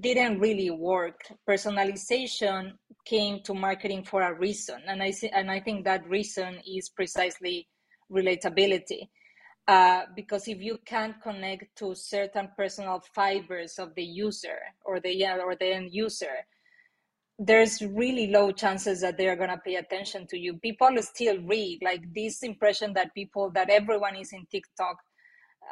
didn't 0.00 0.38
really 0.38 0.70
work. 0.70 1.22
Personalization 1.48 2.72
came 3.06 3.40
to 3.42 3.54
marketing 3.54 4.04
for 4.04 4.22
a 4.22 4.34
reason 4.38 4.80
and 4.86 5.02
i 5.02 5.10
see, 5.10 5.28
and 5.30 5.50
i 5.50 5.58
think 5.58 5.84
that 5.84 6.06
reason 6.08 6.58
is 6.66 6.90
precisely 6.90 7.66
relatability 8.12 9.08
uh, 9.68 10.04
because 10.16 10.48
if 10.48 10.62
you 10.62 10.78
can't 10.86 11.20
connect 11.20 11.76
to 11.76 11.94
certain 11.94 12.48
personal 12.56 13.02
fibers 13.14 13.78
of 13.78 13.94
the 13.94 14.02
user 14.02 14.58
or 14.84 14.98
the 14.98 15.14
yeah, 15.14 15.36
or 15.36 15.54
the 15.54 15.74
end 15.74 15.92
user, 15.92 16.46
there's 17.38 17.82
really 17.82 18.28
low 18.28 18.50
chances 18.50 19.02
that 19.02 19.18
they 19.18 19.28
are 19.28 19.36
going 19.36 19.50
to 19.50 19.58
pay 19.58 19.76
attention 19.76 20.26
to 20.26 20.38
you. 20.38 20.54
People 20.54 20.90
still 21.02 21.38
read 21.42 21.80
like 21.82 22.02
this 22.14 22.42
impression 22.42 22.94
that 22.94 23.14
people 23.14 23.50
that 23.50 23.68
everyone 23.68 24.16
is 24.16 24.32
in 24.32 24.46
TikTok. 24.50 24.96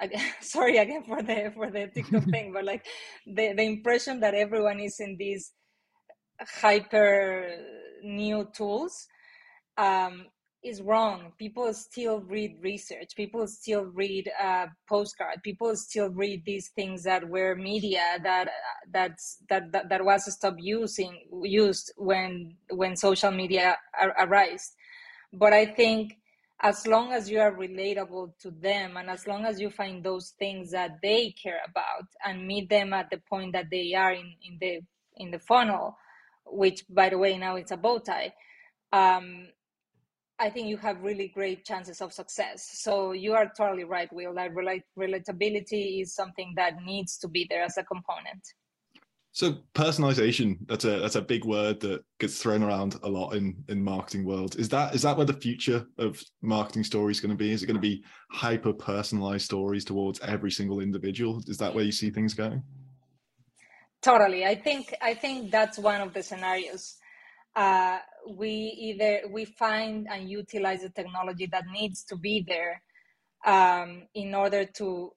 sorry 0.41 0.77
again 0.77 1.03
for 1.05 1.23
the 1.23 1.51
for 1.55 1.71
the 1.71 1.87
TikTok 1.87 2.25
thing, 2.31 2.53
but 2.53 2.65
like 2.65 2.85
the 3.27 3.55
the 3.55 3.63
impression 3.63 4.21
that 4.21 4.35
everyone 4.35 4.79
is 4.79 5.01
in 5.01 5.17
these 5.17 5.53
hyper 6.39 7.49
new 8.03 8.47
tools 8.55 9.09
um, 9.79 10.27
is 10.67 10.83
wrong. 10.83 11.33
People 11.39 11.73
still 11.73 12.21
read 12.21 12.57
research. 12.61 13.15
People 13.17 13.47
still 13.47 13.85
read 13.85 14.31
uh, 14.43 14.67
postcard. 14.89 15.43
People 15.43 15.77
still 15.77 16.09
read 16.11 16.43
these 16.45 16.69
things 16.69 17.05
that 17.05 17.29
were 17.29 17.55
media 17.55 18.19
that 18.23 18.49
that's 18.93 19.39
that 19.49 19.71
that, 19.73 19.89
that 19.89 20.05
was 20.05 20.33
stopped 20.33 20.61
using 20.61 21.21
used 21.43 21.93
when 21.97 22.57
when 22.71 22.97
social 22.97 23.31
media 23.31 23.77
arose. 24.19 24.73
But 25.33 25.53
I 25.53 25.67
think 25.67 26.19
as 26.61 26.87
long 26.87 27.13
as 27.13 27.29
you 27.31 27.39
are 27.39 27.53
relatable 27.53 28.33
to 28.41 28.51
them 28.51 28.97
and 28.97 29.11
as 29.11 29.27
long 29.27 29.45
as 29.45 29.61
you 29.61 29.71
find 29.71 30.03
those 30.03 30.31
things 30.39 30.71
that 30.71 30.99
they 31.03 31.35
care 31.43 31.61
about 31.69 32.07
and 32.25 32.47
meet 32.47 32.69
them 32.71 32.93
at 32.93 33.11
the 33.11 33.19
point 33.29 33.53
that 33.53 33.67
they 33.71 33.93
are 33.95 34.15
in, 34.15 34.33
in 34.43 34.57
the 34.61 34.81
in 35.17 35.31
the 35.31 35.39
funnel 35.39 35.97
which 36.47 36.85
by 36.89 37.11
the 37.11 37.19
way 37.19 37.37
now 37.37 37.57
it's 37.57 37.73
a 37.73 37.77
bow 37.77 37.99
tie 37.99 38.33
um, 38.93 39.49
I 40.39 40.51
think 40.51 40.69
you 40.69 40.77
have 40.79 41.03
really 41.03 41.29
great 41.29 41.65
chances 41.65 42.03
of 42.03 42.13
success. 42.13 42.69
So 42.73 43.13
you 43.13 43.33
are 43.33 43.51
totally 43.57 43.85
right, 43.85 44.13
Will. 44.13 44.35
That 44.35 44.55
relate, 44.55 44.83
relatability 44.99 46.03
is 46.03 46.15
something 46.15 46.53
that 46.57 46.83
needs 46.85 47.17
to 47.19 47.29
be 47.29 47.47
there 47.49 47.63
as 47.63 47.79
a 47.79 47.85
component. 47.85 48.43
So 49.33 49.57
personalization, 49.75 50.57
that's 50.67 50.87
a 50.87 50.99
that's 50.99 51.17
a 51.17 51.21
big 51.21 51.45
word 51.45 51.79
that 51.81 52.03
gets 52.19 52.39
thrown 52.39 52.63
around 52.63 52.99
a 53.03 53.09
lot 53.09 53.35
in 53.35 53.63
in 53.69 53.85
marketing 53.85 54.25
world. 54.25 54.57
Is 54.57 54.69
that 54.71 54.95
is 54.95 55.03
that 55.03 55.15
where 55.15 55.27
the 55.27 55.35
future 55.35 55.87
of 55.99 56.23
marketing 56.41 56.85
stories 56.85 57.21
going 57.21 57.37
to 57.37 57.37
be? 57.37 57.53
Is 57.53 57.63
it 57.63 57.67
going 57.67 57.77
to 57.77 57.81
be 57.81 58.03
hyper 58.31 58.73
personalized 58.73 59.45
stories 59.45 59.85
towards 59.85 60.21
every 60.21 60.51
single 60.51 60.81
individual? 60.81 61.43
Is 61.49 61.59
that 61.59 61.75
where 61.75 61.85
you 61.85 61.93
see 61.93 62.09
things 62.09 62.33
going? 62.33 62.63
Totally. 64.01 64.47
I 64.47 64.55
think 64.55 64.95
I 65.03 65.13
think 65.13 65.51
that's 65.51 65.79
one 65.79 66.01
of 66.01 66.15
the 66.15 66.23
scenarios 66.23 66.97
uh, 67.57 67.99
we 68.29 68.51
either 68.51 69.23
we 69.31 69.47
find 69.47 70.07
and 70.11 70.29
utilize 70.29 70.83
the 70.83 70.91
technology 70.91 71.47
that 71.47 71.65
needs 71.73 72.05
to 72.05 72.17
be 72.17 72.45
there 72.47 72.83
um, 73.47 74.03
in 74.15 74.35
order 74.35 74.65
to 74.65 75.13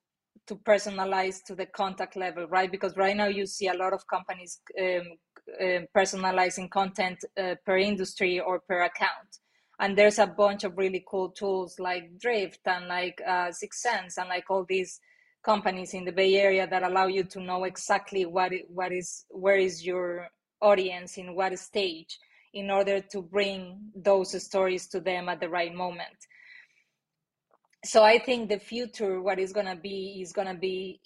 to 0.47 0.55
personalize 0.55 1.43
to 1.43 1.53
the 1.53 1.67
contact 1.67 2.15
level, 2.15 2.47
right? 2.47 2.71
Because 2.71 2.97
right 2.97 3.15
now 3.15 3.27
you 3.27 3.45
see 3.45 3.67
a 3.67 3.73
lot 3.73 3.93
of 3.93 4.07
companies 4.07 4.59
um, 4.79 5.03
uh, 5.61 5.81
personalizing 5.95 6.71
content 6.71 7.23
uh, 7.37 7.53
per 7.65 7.77
industry 7.77 8.39
or 8.39 8.59
per 8.61 8.81
account. 8.81 9.37
And 9.79 9.95
there's 9.97 10.17
a 10.17 10.25
bunch 10.25 10.63
of 10.63 10.77
really 10.77 11.05
cool 11.07 11.29
tools 11.29 11.79
like 11.79 12.17
Drift 12.17 12.61
and 12.65 12.87
like 12.87 13.21
uh, 13.25 13.51
6sense 13.51 14.17
and 14.17 14.27
like 14.27 14.45
all 14.49 14.65
these 14.67 14.99
companies 15.43 15.93
in 15.93 16.03
the 16.03 16.11
Bay 16.11 16.35
Area 16.35 16.67
that 16.67 16.83
allow 16.83 17.07
you 17.07 17.23
to 17.25 17.39
know 17.39 17.63
exactly 17.65 18.25
what 18.25 18.51
what 18.69 18.91
is 18.91 19.25
where 19.29 19.57
is 19.57 19.85
your 19.85 20.27
audience 20.61 21.17
in 21.17 21.35
what 21.35 21.57
stage 21.57 22.17
in 22.53 22.71
order 22.71 22.99
to 22.99 23.21
bring 23.21 23.91
those 23.95 24.41
stories 24.43 24.87
to 24.87 24.99
them 24.99 25.29
at 25.29 25.39
the 25.39 25.49
right 25.49 25.73
moment. 25.73 26.17
So 27.85 28.03
i 28.03 28.19
think 28.19 28.49
the 28.49 28.59
future 28.59 29.21
what 29.21 29.39
is 29.39 29.53
going 29.53 29.67
to 29.67 29.75
be 29.75 30.19
is 30.21 30.33
going 30.33 30.47
to 30.47 30.59
be 30.59 30.99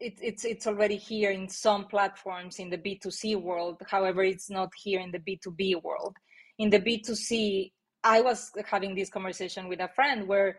it, 0.00 0.14
it's 0.20 0.44
it's 0.44 0.66
already 0.66 0.96
here 0.96 1.30
in 1.30 1.48
some 1.48 1.86
platforms 1.86 2.58
in 2.58 2.70
the 2.70 2.78
b2c 2.78 3.40
world. 3.40 3.80
However 3.88 4.22
it's 4.22 4.50
not 4.50 4.70
here 4.82 5.00
in 5.00 5.10
the 5.10 5.18
b2b 5.18 5.82
world. 5.82 6.16
In 6.58 6.70
the 6.70 6.80
b2c 6.80 7.72
i 8.04 8.20
was 8.20 8.50
having 8.66 8.94
this 8.94 9.10
conversation 9.10 9.68
with 9.68 9.80
a 9.80 9.88
friend 9.88 10.28
where 10.28 10.58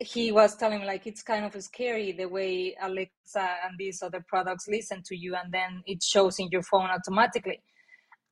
he 0.00 0.30
was 0.30 0.56
telling 0.56 0.80
me 0.80 0.86
like 0.86 1.06
it's 1.06 1.22
kind 1.22 1.44
of 1.44 1.60
scary 1.62 2.12
the 2.12 2.26
way 2.26 2.76
alexa 2.82 3.48
and 3.64 3.76
these 3.78 4.00
other 4.02 4.24
products 4.28 4.68
listen 4.68 5.02
to 5.04 5.16
you 5.16 5.34
and 5.34 5.52
then 5.52 5.82
it 5.86 6.02
shows 6.02 6.38
in 6.38 6.48
your 6.52 6.62
phone 6.62 6.88
automatically 6.88 7.60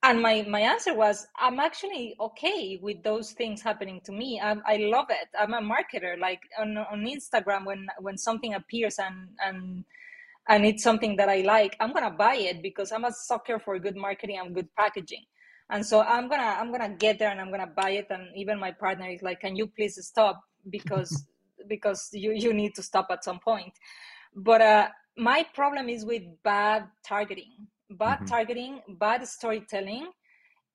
and 0.07 0.23
my 0.23 0.43
my 0.49 0.61
answer 0.61 0.95
was 0.95 1.27
i'm 1.37 1.59
actually 1.59 2.15
okay 2.21 2.79
with 2.81 3.03
those 3.03 3.33
things 3.33 3.61
happening 3.61 4.01
to 4.05 4.13
me. 4.13 4.41
I, 4.41 4.55
I 4.65 4.77
love 4.77 5.07
it. 5.11 5.29
I'm 5.39 5.53
a 5.55 5.61
marketer 5.61 6.19
like 6.19 6.41
on, 6.59 6.77
on 6.79 7.01
instagram 7.05 7.67
when 7.67 7.87
when 8.01 8.17
something 8.17 8.55
appears 8.55 8.99
and 8.99 9.29
and 9.45 9.85
and 10.49 10.65
it's 10.65 10.85
something 10.85 11.17
that 11.17 11.29
i 11.29 11.41
like 11.41 11.77
i'm 11.81 11.93
gonna 11.93 12.11
buy 12.11 12.37
it 12.37 12.63
because 12.63 12.93
i'm 12.93 13.05
a 13.05 13.13
sucker 13.13 13.59
for 13.59 13.79
good 13.79 13.97
marketing 13.97 14.39
and 14.39 14.55
good 14.55 14.69
packaging. 14.77 15.25
And 15.71 15.85
so 15.85 16.03
i'm 16.03 16.29
gonna 16.29 16.55
i'm 16.61 16.71
gonna 16.71 16.95
get 16.97 17.19
there 17.19 17.31
and 17.31 17.41
i'm 17.41 17.51
gonna 17.51 17.73
buy 17.83 17.91
it. 17.91 18.07
And 18.11 18.29
even 18.37 18.61
my 18.61 18.71
partner 18.71 19.09
is 19.09 19.23
like 19.23 19.41
can 19.41 19.57
you 19.57 19.67
please 19.67 19.99
stop? 20.07 20.41
Because 20.71 21.27
because 21.69 22.09
you 22.13 22.33
you 22.33 22.53
need 22.55 22.75
to 22.77 22.83
stop 22.83 23.09
at 23.11 23.25
some 23.25 23.41
point. 23.41 23.73
But 24.37 24.61
uh 24.61 24.89
my 25.19 25.45
problem 25.55 25.89
is 25.89 26.05
with 26.05 26.23
bad 26.45 26.85
targeting 27.05 27.67
bad 27.91 28.19
mm-hmm. 28.19 28.27
targeting 28.27 28.81
bad 29.01 29.27
storytelling 29.27 30.11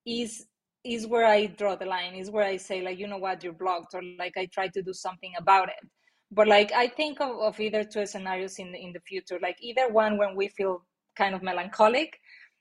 is 0.05 0.45
is 0.83 1.05
where 1.05 1.25
i 1.25 1.45
draw 1.45 1.75
the 1.75 1.85
line 1.85 2.15
is 2.15 2.31
where 2.31 2.45
i 2.45 2.57
say 2.57 2.81
like 2.81 2.97
you 2.97 3.07
know 3.07 3.17
what? 3.17 3.43
You're 3.43 3.53
blocked 3.53 3.93
or 3.93 4.01
like 4.17 4.33
i 4.37 4.45
try 4.47 4.67
to 4.69 4.81
do 4.81 4.93
something 4.93 5.33
about 5.37 5.69
it. 5.69 5.89
But 6.31 6.47
like 6.47 6.71
i 6.71 6.87
think 6.87 7.21
of, 7.21 7.39
of 7.39 7.59
either 7.59 7.83
two 7.83 8.05
scenarios 8.05 8.57
in 8.59 8.71
the 8.71 8.79
in 8.79 8.93
the 8.93 9.01
future. 9.01 9.39
Like 9.41 9.57
either 9.61 9.89
one 9.89 10.17
when 10.17 10.35
we 10.35 10.47
feel 10.47 10.83
kind 11.15 11.35
of 11.35 11.43
melancholic 11.43 12.17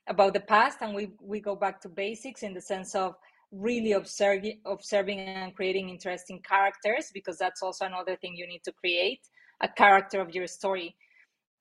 about 0.07 0.33
the 0.33 0.39
past 0.39 0.79
and 0.81 0.93
we 0.93 1.11
we 1.21 1.39
go 1.39 1.55
back 1.55 1.79
to 1.81 1.89
basics 1.89 2.43
in 2.43 2.53
the 2.53 2.61
sense 2.61 2.95
of 2.95 3.15
really 3.51 3.93
observing 3.93 4.59
observing 4.65 5.19
and 5.19 5.55
creating 5.55 5.89
interesting 5.89 6.41
characters 6.41 7.11
because 7.13 7.37
that's 7.37 7.61
also 7.61 7.85
another 7.85 8.15
thing 8.17 8.33
you 8.35 8.47
need 8.47 8.63
to 8.63 8.71
create 8.71 9.21
a 9.61 9.67
character 9.67 10.21
of 10.21 10.33
your 10.33 10.47
story 10.47 10.95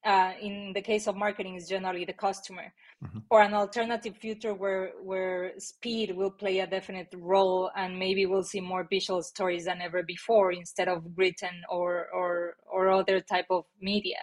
uh, 0.05 0.33
in 0.41 0.73
the 0.75 0.81
case 0.81 1.07
of 1.07 1.17
marketing 1.17 1.57
is 1.57 1.69
generally 1.69 2.05
the 2.05 2.13
customer. 2.13 2.73
Mm-hmm. 3.03 3.21
or 3.31 3.41
an 3.41 3.55
alternative 3.55 4.15
future 4.19 4.53
where 4.53 4.93
where 5.03 5.59
speed 5.59 6.15
will 6.15 6.31
play 6.31 6.59
a 6.59 6.67
definite 6.67 7.09
role 7.17 7.71
and 7.75 7.99
maybe 7.99 8.27
we'll 8.27 8.43
see 8.43 8.61
more 8.61 8.87
visual 8.91 9.23
stories 9.23 9.65
than 9.65 9.81
ever 9.81 10.03
before 10.03 10.53
instead 10.53 10.87
of 10.87 11.03
written 11.17 11.63
or 11.71 12.09
or 12.13 12.57
or 12.71 12.91
other 12.91 13.19
type 13.19 13.47
of 13.49 13.65
media 13.81 14.19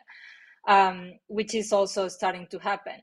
um, 0.68 1.14
which 1.28 1.56
is 1.56 1.74
also 1.74 2.08
starting 2.08 2.46
to 2.52 2.60
happen. 2.60 3.00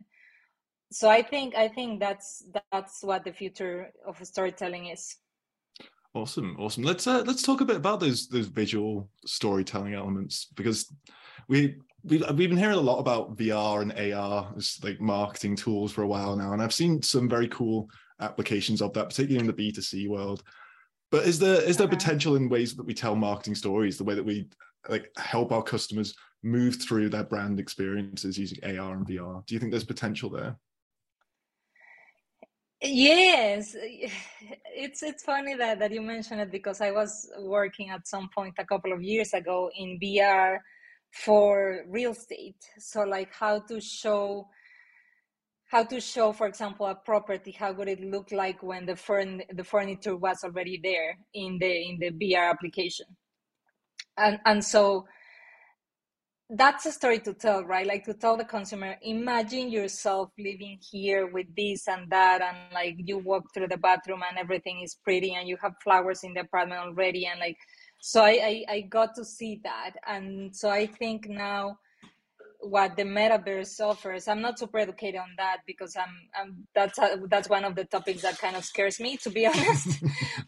So 0.93 1.11
i 1.11 1.23
think 1.23 1.57
i 1.57 1.67
think 1.67 1.99
that's 1.99 2.45
that's 2.71 3.03
what 3.03 3.25
the 3.25 3.33
future 3.33 3.91
of 4.07 4.25
storytelling 4.25 4.87
is. 4.87 5.17
Awesome 6.15 6.57
awesome. 6.61 6.85
Let's 6.85 7.09
uh, 7.09 7.25
let's 7.27 7.43
talk 7.43 7.61
a 7.61 7.65
bit 7.65 7.77
about 7.77 7.99
those 7.99 8.29
those 8.29 8.47
visual 8.47 9.11
storytelling 9.27 9.95
elements 9.95 10.47
because 10.55 10.87
we 11.49 11.79
we've, 12.05 12.25
we've 12.37 12.51
been 12.51 12.59
hearing 12.59 12.77
a 12.77 12.81
lot 12.81 12.99
about 12.99 13.37
VR 13.37 13.83
and 13.83 14.15
AR 14.15 14.53
as 14.57 14.79
like 14.83 15.01
marketing 15.01 15.57
tools 15.57 15.93
for 15.93 16.03
a 16.03 16.07
while 16.07 16.37
now, 16.37 16.53
and 16.53 16.63
I've 16.63 16.75
seen 16.75 17.03
some 17.03 17.29
very 17.29 17.49
cool 17.49 17.89
applications 18.21 18.83
of 18.83 18.93
that, 18.93 19.09
particularly 19.09 19.41
in 19.41 19.47
the 19.47 19.73
B2C 19.73 20.09
world. 20.09 20.43
But 21.11 21.27
is 21.27 21.39
there 21.39 21.63
is 21.63 21.77
there 21.77 21.87
uh-huh. 21.87 21.97
potential 21.97 22.37
in 22.37 22.49
ways 22.49 22.75
that 22.77 22.87
we 22.87 22.95
tell 22.95 23.17
marketing 23.17 23.55
stories, 23.55 23.99
the 23.99 24.05
way 24.05 24.15
that 24.15 24.25
we 24.25 24.49
like 24.89 25.11
help 25.17 25.53
our 25.53 25.63
customers 25.63 26.15
move 26.43 26.77
through 26.77 27.09
their 27.09 27.25
brand 27.25 27.59
experiences 27.59 28.39
using 28.39 28.63
AR 28.65 28.95
and 28.95 29.07
VR? 29.07 29.45
Do 29.47 29.55
you 29.55 29.61
think 29.61 29.71
there's 29.71 29.85
potential 29.85 30.31
there? 30.31 30.57
Yes, 32.83 33.75
it's 34.77 35.03
it's 35.03 35.23
funny 35.23 35.55
that 35.55 35.79
that 35.79 35.93
you 35.93 36.03
mentioned 36.03 36.41
it 36.41 36.51
because 36.51 36.81
I 36.83 36.91
was 36.91 37.31
working 37.39 37.89
at 37.91 38.07
some 38.07 38.29
point 38.35 38.55
a 38.59 38.65
couple 38.65 38.93
of 38.93 39.03
years 39.03 39.33
ago 39.33 39.71
in 39.75 39.99
VR 39.99 40.59
for 41.15 41.85
real 41.89 42.11
estate. 42.13 42.57
So 42.79 43.03
like 43.03 43.33
how 43.33 43.61
to 43.61 43.81
show 43.81 44.49
how 45.67 45.85
to 45.85 46.01
show 46.01 46.33
for 46.33 46.47
example 46.47 46.87
a 46.87 46.95
property 46.95 47.51
how 47.51 47.73
would 47.73 47.89
it 47.89 48.01
look 48.01 48.31
like 48.31 48.63
when 48.63 48.85
the 48.87 48.95
fern 48.95 49.43
the 49.55 49.65
furniture 49.65 50.17
was 50.17 50.45
already 50.45 50.79
there 50.83 51.17
in 51.33 51.59
the 51.59 51.89
in 51.89 51.99
the 51.99 52.11
vr 52.11 52.51
application? 52.51 53.07
And 54.17 54.41
and 54.45 54.65
so 54.65 55.07
that's 56.51 56.85
a 56.85 56.93
story 56.93 57.21
to 57.21 57.33
tell 57.33 57.65
right? 57.65 57.87
Like 57.87 58.05
to 58.05 58.15
tell 58.15 58.37
the 58.37 58.45
consumer 58.45 58.97
imagine 59.03 59.71
yourself 59.71 60.31
living 60.37 60.79
here 60.91 61.29
with 61.29 61.47
this 61.57 61.87
and 61.87 62.11
that 62.11 62.43
and 62.43 62.57
like 62.73 62.97
you 62.99 63.19
walk 63.19 63.45
through 63.55 63.69
the 63.69 63.79
bathroom 63.79 64.23
and 64.29 64.39
everything 64.39 64.81
is 64.83 64.97
pretty 65.05 65.35
and 65.35 65.49
you 65.49 65.57
have 65.63 65.75
flowers 65.83 66.25
in 66.25 66.35
the 66.35 66.41
apartment 66.41 66.81
already 66.81 67.27
and 67.27 67.39
like 67.39 67.57
so 68.07 68.23
I, 68.23 68.65
I, 68.69 68.75
I 68.75 68.81
got 68.83 69.15
to 69.15 69.25
see 69.25 69.63
that. 69.65 69.93
And 70.07 70.55
so 70.55 70.69
i 70.69 70.87
think 70.87 71.27
now 71.27 71.79
what 72.61 72.97
the 72.97 73.03
metaverse 73.03 73.79
offers 73.81 74.27
i'm 74.27 74.41
not 74.41 74.59
super 74.59 74.79
educated 74.79 75.21
on 75.21 75.29
that 75.37 75.59
because 75.67 75.97
i'm, 75.97 76.15
I'm 76.39 76.67
that's 76.75 76.99
a, 76.99 77.19
that's 77.29 77.49
one 77.49 77.65
of 77.65 77.75
the 77.75 77.85
topics 77.85 78.23
that 78.23 78.39
kind 78.39 78.57
of 78.57 78.65
scares 78.65 79.01
me 79.01 79.17
to 79.19 79.31
be 79.31 79.47
honest. 79.53 80.03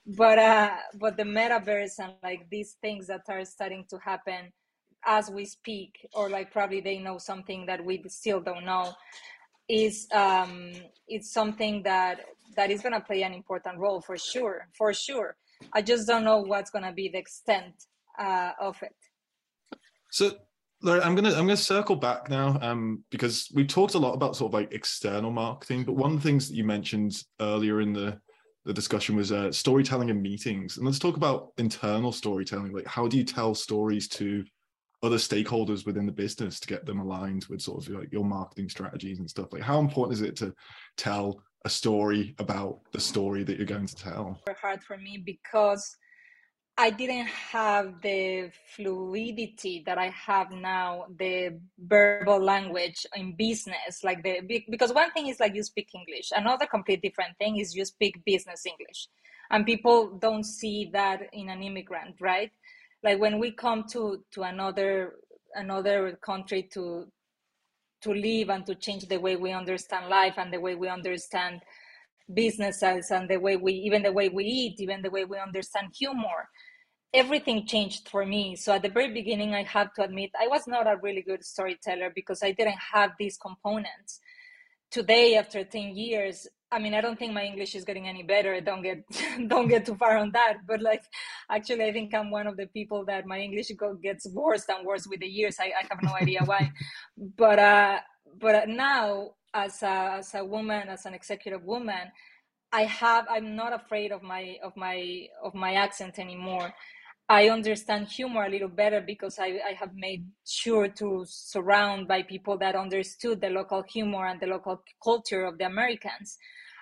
But 0.07 0.39
uh 0.39 0.71
but 0.99 1.17
the 1.17 1.25
metaverse 1.25 1.99
and 1.99 2.13
like 2.23 2.47
these 2.51 2.77
things 2.83 3.07
that 3.07 3.23
are 3.29 3.45
starting 3.45 3.85
to 3.91 3.99
happen 3.99 4.53
as 5.07 5.31
we 5.31 5.45
speak 5.47 5.93
or 6.15 6.29
like 6.29 6.53
probably 6.53 6.81
they 6.81 6.99
know 6.99 7.17
something 7.17 7.65
that 7.67 7.85
we 7.85 8.03
still 8.09 8.41
don't 8.41 8.67
know 8.67 8.93
is 9.69 10.07
um 10.13 10.73
it's 11.09 11.33
something 11.33 11.83
that 11.85 12.21
that 12.57 12.71
is 12.71 12.83
going 12.83 12.93
to 12.93 13.01
play 13.01 13.23
an 13.23 13.33
important 13.33 13.79
role 13.79 14.01
for 14.01 14.17
sure 14.17 14.69
for 14.77 14.93
sure 14.93 15.37
I 15.73 15.83
just 15.83 16.07
don't 16.07 16.25
know 16.25 16.39
what's 16.39 16.71
going 16.71 16.85
to 16.85 16.93
be 16.93 17.09
the 17.09 17.19
extent 17.19 17.75
uh, 18.19 18.53
of 18.61 18.81
it. 18.83 18.95
So, 20.11 20.33
Laura, 20.83 21.03
I'm 21.03 21.15
gonna 21.15 21.31
I'm 21.31 21.47
gonna 21.47 21.57
circle 21.57 21.97
back 21.97 22.31
now 22.31 22.59
um, 22.61 23.03
because 23.11 23.51
we 23.55 23.67
talked 23.67 23.95
a 23.95 23.99
lot 23.99 24.13
about 24.13 24.37
sort 24.37 24.51
of 24.51 24.55
like 24.55 24.73
external 24.73 25.31
marketing, 25.31 25.85
but 25.85 25.95
one 25.95 26.13
of 26.13 26.23
the 26.23 26.29
things 26.29 26.49
that 26.49 26.55
you 26.55 26.65
mentioned 26.65 27.23
earlier 27.41 27.81
in 27.81 27.93
the 27.93 28.21
the 28.65 28.75
discussion 28.75 29.15
was 29.15 29.31
uh, 29.31 29.51
storytelling 29.53 30.09
in 30.09 30.21
meetings, 30.21 30.77
and 30.77 30.87
let's 30.87 30.99
talk 30.99 31.17
about 31.17 31.53
internal 31.57 32.13
storytelling. 32.13 32.73
Like, 32.73 32.87
how 32.87 33.07
do 33.07 33.17
you 33.17 33.25
tell 33.25 33.55
stories 33.55 34.09
to 34.09 34.45
other 35.03 35.19
stakeholders 35.19 35.87
within 35.87 36.05
the 36.05 36.13
business 36.13 36.59
to 36.61 36.69
get 36.69 36.85
them 36.85 36.99
aligned 36.99 37.45
with 37.47 37.63
sort 37.63 37.87
of 37.87 37.93
like 37.93 38.13
your 38.13 38.25
marketing 38.25 38.69
strategies 38.69 39.19
and 39.19 39.31
stuff? 39.31 39.53
Like, 39.53 39.63
how 39.63 39.79
important 39.79 40.15
is 40.15 40.23
it 40.23 40.37
to 40.37 40.53
tell 40.97 41.43
a 41.67 41.69
story 41.69 42.33
about 42.39 42.79
the 42.93 43.01
story 43.01 43.43
that 43.43 43.57
you're 43.57 43.67
going 43.67 43.87
to 43.95 43.97
tell? 43.97 44.41
Hard 44.63 44.83
for 44.85 44.97
me 44.97 45.19
because 45.19 45.97
I 46.79 46.91
didn't 46.91 47.27
have 47.27 48.01
the 48.03 48.53
fluidity 48.75 49.83
that 49.85 49.99
I 49.99 50.11
have 50.11 50.53
now, 50.53 51.07
the 51.19 51.59
verbal 51.77 52.41
language 52.41 53.05
in 53.17 53.35
business. 53.35 54.05
Like 54.05 54.23
the 54.23 54.35
because 54.71 54.93
one 54.93 55.11
thing 55.11 55.27
is 55.27 55.41
like 55.41 55.55
you 55.57 55.65
speak 55.65 55.89
English, 55.93 56.29
another 56.37 56.67
complete 56.67 57.03
different 57.03 57.37
thing 57.39 57.57
is 57.59 57.75
you 57.75 57.85
speak 57.85 58.25
business 58.25 58.65
English, 58.65 59.09
and 59.51 59.67
people 59.67 60.19
don't 60.27 60.45
see 60.45 60.91
that 60.93 61.19
in 61.33 61.49
an 61.49 61.63
immigrant, 61.65 62.15
right? 62.21 62.53
Like 63.03 63.19
when 63.19 63.41
we 63.41 63.51
come 63.51 63.85
to 63.93 64.03
to 64.35 64.43
another 64.43 65.15
another 65.55 65.99
country 66.31 66.63
to 66.75 67.11
to 68.03 68.13
live 68.13 68.51
and 68.51 68.65
to 68.67 68.75
change 68.75 69.07
the 69.07 69.19
way 69.19 69.37
we 69.37 69.53
understand 69.53 70.09
life 70.09 70.35
and 70.37 70.53
the 70.53 70.61
way 70.61 70.75
we 70.75 70.89
understand 70.89 71.61
businesses 72.33 73.11
and 73.11 73.29
the 73.29 73.39
way 73.39 73.57
we 73.57 73.73
even 73.73 74.03
the 74.03 74.13
way 74.13 74.29
we 74.29 74.45
eat 74.45 74.81
even 74.81 75.03
the 75.03 75.11
way 75.11 75.25
we 75.25 75.39
understand 75.39 75.89
humor. 75.97 76.49
Everything 77.15 77.67
changed 77.67 78.09
for 78.09 78.27
me. 78.27 78.57
So 78.57 78.75
at 78.75 78.83
the 78.83 78.89
very 78.89 79.13
beginning 79.13 79.55
i 79.55 79.63
have 79.63 79.93
to 79.95 80.03
admit 80.03 80.31
i 80.41 80.49
was 80.49 80.67
not 80.67 80.87
a 80.87 80.99
really 81.03 81.23
good 81.23 81.45
storyteller 81.45 82.13
because 82.15 82.43
i 82.43 82.53
didn't 82.53 82.81
have 82.93 83.13
these 83.19 83.37
components. 83.37 84.21
Today 84.91 85.37
after 85.37 85.65
10 85.65 85.97
years 85.97 86.47
I 86.73 86.81
mean, 86.81 86.95
I 86.95 87.01
don't 87.01 87.19
think 87.19 87.33
my 87.33 87.45
English 87.45 87.75
is 87.77 87.85
getting 87.85 88.09
any 88.09 88.23
better. 88.23 88.61
Don't 88.61 88.83
get 88.83 89.05
don't 89.49 89.69
get 89.69 89.87
too 89.87 89.95
far 89.95 90.17
on 90.17 90.33
that. 90.33 90.59
But 90.67 90.81
like, 90.83 91.03
actually, 91.51 91.85
I 91.85 91.93
think 91.93 92.13
I'm 92.15 92.31
one 92.31 92.47
of 92.47 92.57
the 92.57 92.67
people 92.67 93.05
that 93.07 93.27
my 93.27 93.39
English 93.39 93.71
gets 94.03 94.29
worse 94.29 94.65
and 94.69 94.87
worse 94.87 95.07
with 95.07 95.21
the 95.21 95.29
years. 95.29 95.57
I, 95.61 95.67
I 95.67 95.87
have 95.89 96.03
no 96.03 96.13
idea 96.15 96.41
why. 96.45 96.73
But 97.17 97.59
uh, 97.59 97.99
but 98.41 98.69
now, 98.69 99.35
as 99.55 99.83
a 99.83 100.17
as 100.19 100.35
a 100.35 100.45
woman, 100.45 100.89
as 100.89 101.07
an 101.07 101.15
executive 101.15 101.63
woman, 101.65 102.11
I 102.73 102.83
have 102.85 103.27
I'm 103.31 103.55
not 103.55 103.73
afraid 103.73 104.11
of 104.11 104.23
my 104.23 104.57
of 104.63 104.77
my 104.77 105.29
of 105.43 105.55
my 105.55 105.75
accent 105.75 106.19
anymore. 106.19 106.75
I 107.29 107.49
understand 107.49 108.07
humor 108.07 108.45
a 108.45 108.49
little 108.49 108.69
better 108.69 109.01
because 109.01 109.39
I, 109.39 109.59
I 109.69 109.73
have 109.79 109.95
made 109.97 110.25
sure 110.47 110.87
to 110.89 111.25
surround 111.27 112.07
by 112.07 112.23
people 112.23 112.57
that 112.59 112.77
understood 112.77 113.41
the 113.41 113.51
local 113.51 113.83
humor 113.83 114.27
and 114.27 114.41
the 114.41 114.47
local 114.47 114.81
culture 115.03 115.45
of 115.45 115.59
the 115.59 115.67
Americans. 115.67 116.39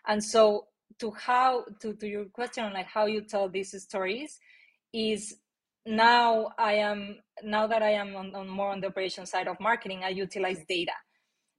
And 0.06 0.22
so 0.22 0.66
to 0.98 1.12
how 1.12 1.64
to, 1.80 1.94
to 1.94 2.06
your 2.06 2.26
question 2.26 2.64
on 2.64 2.74
like 2.74 2.86
how 2.86 3.06
you 3.06 3.22
tell 3.22 3.48
these 3.48 3.82
stories 3.82 4.38
is 4.92 5.38
now 5.86 6.50
I 6.58 6.74
am 6.74 7.16
now 7.42 7.66
that 7.66 7.82
I 7.82 7.92
am 7.92 8.14
on, 8.14 8.34
on 8.34 8.48
more 8.48 8.70
on 8.70 8.80
the 8.80 8.88
operation 8.88 9.24
side 9.26 9.48
of 9.48 9.58
marketing, 9.60 10.02
I 10.04 10.10
utilize 10.10 10.62
data. 10.68 10.92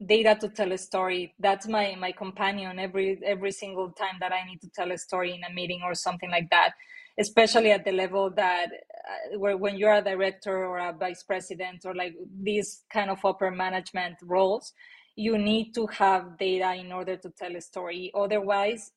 Data 0.05 0.37
to 0.41 0.49
tell 0.49 0.71
a 0.71 0.77
story. 0.77 1.33
That's 1.39 1.67
my 1.67 1.95
my 1.95 2.11
companion 2.11 2.77
every 2.77 3.19
every 3.25 3.51
single 3.51 3.91
time 3.91 4.17
that 4.19 4.31
I 4.31 4.45
need 4.45 4.61
to 4.61 4.69
tell 4.75 4.91
a 4.91 4.97
story 4.97 5.33
in 5.33 5.43
a 5.43 5.53
meeting 5.53 5.81
or 5.83 5.95
something 5.95 6.29
like 6.29 6.49
that 6.51 6.73
especially 7.19 7.71
at 7.71 7.85
the 7.85 7.91
level 7.91 8.29
that 8.29 8.67
uh, 8.67 9.39
where 9.39 9.57
when 9.57 9.77
you're 9.77 9.93
a 9.93 10.01
director 10.01 10.65
or 10.65 10.77
a 10.79 10.93
vice 10.93 11.23
president 11.23 11.85
or 11.85 11.95
like 11.95 12.13
these 12.41 12.83
kind 12.91 13.09
of 13.09 13.23
upper 13.23 13.51
management 13.51 14.15
roles 14.23 14.73
you 15.15 15.37
need 15.37 15.73
to 15.73 15.87
have 15.87 16.37
data 16.37 16.73
in 16.73 16.91
order 16.91 17.15
to 17.15 17.29
tell 17.29 17.55
a 17.55 17.61
story. 17.61 18.11
Otherwise 18.13 18.91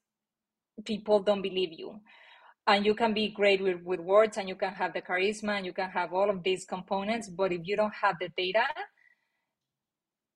people 0.85 1.21
don't 1.21 1.43
believe 1.43 1.73
you. 1.73 2.01
And 2.67 2.85
you 2.85 2.95
can 2.95 3.15
be 3.15 3.29
great 3.29 3.63
with, 3.63 3.83
with 3.83 4.01
words 4.01 4.37
and 4.37 4.49
you 4.49 4.55
can 4.55 4.73
have 4.75 4.93
the 4.93 5.01
charisma 5.01 5.57
and 5.57 5.65
you 5.65 5.73
can 5.73 5.89
have 5.91 6.13
all 6.13 6.29
of 6.29 6.43
these 6.43 6.65
components 6.65 7.29
but 7.29 7.53
if 7.53 7.63
you 7.65 7.77
don't 7.77 7.95
have 7.95 8.17
the 8.21 8.29
data 8.37 8.65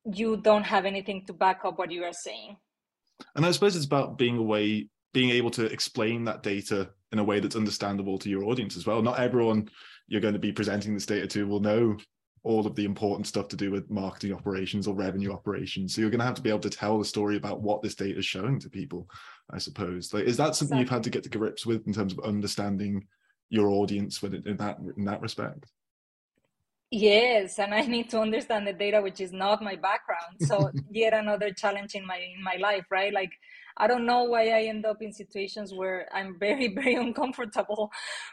you 0.05 0.37
don't 0.37 0.65
have 0.65 0.85
anything 0.85 1.25
to 1.27 1.33
back 1.33 1.61
up 1.65 1.79
what 1.79 1.91
you 1.91 2.03
are 2.05 2.13
saying. 2.13 2.57
And 3.37 3.45
i 3.45 3.51
suppose 3.51 3.77
it's 3.77 3.85
about 3.85 4.19
being 4.19 4.37
a 4.37 4.43
way 4.43 4.89
being 5.13 5.31
able 5.31 5.51
to 5.51 5.67
explain 5.67 6.25
that 6.25 6.43
data 6.43 6.91
in 7.13 7.19
a 7.19 7.25
way 7.25 7.41
that's 7.41 7.57
understandable 7.57 8.19
to 8.19 8.31
your 8.31 8.45
audience 8.45 8.77
as 8.77 8.87
well. 8.87 9.03
Not 9.03 9.21
everyone 9.21 9.69
you're 10.09 10.21
going 10.21 10.35
to 10.35 10.41
be 10.41 10.53
presenting 10.53 10.95
this 10.95 11.07
data 11.07 11.27
to 11.29 11.47
will 11.47 11.61
know 11.61 11.97
all 12.45 12.67
of 12.67 12.75
the 12.75 12.85
important 12.85 13.27
stuff 13.27 13.47
to 13.49 13.57
do 13.57 13.71
with 13.71 13.89
marketing 13.91 14.33
operations 14.33 14.89
or 14.89 14.95
revenue 14.95 15.33
operations. 15.33 15.95
So 15.95 16.01
you're 16.01 16.11
going 16.11 16.21
to 16.21 16.27
have 16.27 16.35
to 16.35 16.43
be 16.43 16.51
able 16.51 16.61
to 16.61 16.71
tell 16.71 16.99
the 16.99 17.05
story 17.05 17.37
about 17.37 17.61
what 17.61 17.83
this 17.83 17.95
data 17.95 18.19
is 18.19 18.27
showing 18.27 18.59
to 18.61 18.71
people, 18.71 19.09
I 19.51 19.59
suppose. 19.59 20.13
Like, 20.13 20.25
is 20.25 20.37
that 20.39 20.57
something 20.57 20.79
exactly. 20.79 20.81
you've 20.81 20.91
had 20.91 21.03
to 21.05 21.11
get 21.11 21.23
to 21.25 21.39
grips 21.39 21.65
with 21.65 21.87
in 21.87 21.93
terms 21.93 22.13
of 22.13 22.25
understanding 22.25 23.07
your 23.49 23.69
audience 23.69 24.23
with 24.23 24.35
in 24.35 24.57
that 24.57 24.79
in 24.97 25.05
that 25.05 25.21
respect? 25.21 25.67
Yes, 26.91 27.59
and 27.59 27.73
I 27.73 27.83
need 27.87 28.11
to 28.11 28.21
understand 28.21 28.67
the 28.67 28.73
data, 28.73 29.01
which 29.01 29.21
is 29.21 29.33
not 29.33 29.63
my 29.63 29.77
background. 29.77 30.37
So 30.41 30.71
yet 30.91 31.15
another 31.15 31.53
challenge 31.53 31.95
in 31.95 32.07
my 32.07 32.19
in 32.19 32.43
my 32.43 32.57
life, 32.57 32.85
right? 32.91 33.13
Like 33.13 33.33
I 33.77 33.87
don't 33.87 34.07
know 34.07 34.25
why 34.25 34.49
I 34.49 34.63
end 34.63 34.87
up 34.87 35.03
in 35.03 35.13
situations 35.13 35.73
where 35.75 36.09
I'm 36.13 36.39
very, 36.39 36.69
very 36.75 36.95
uncomfortable, 36.95 37.91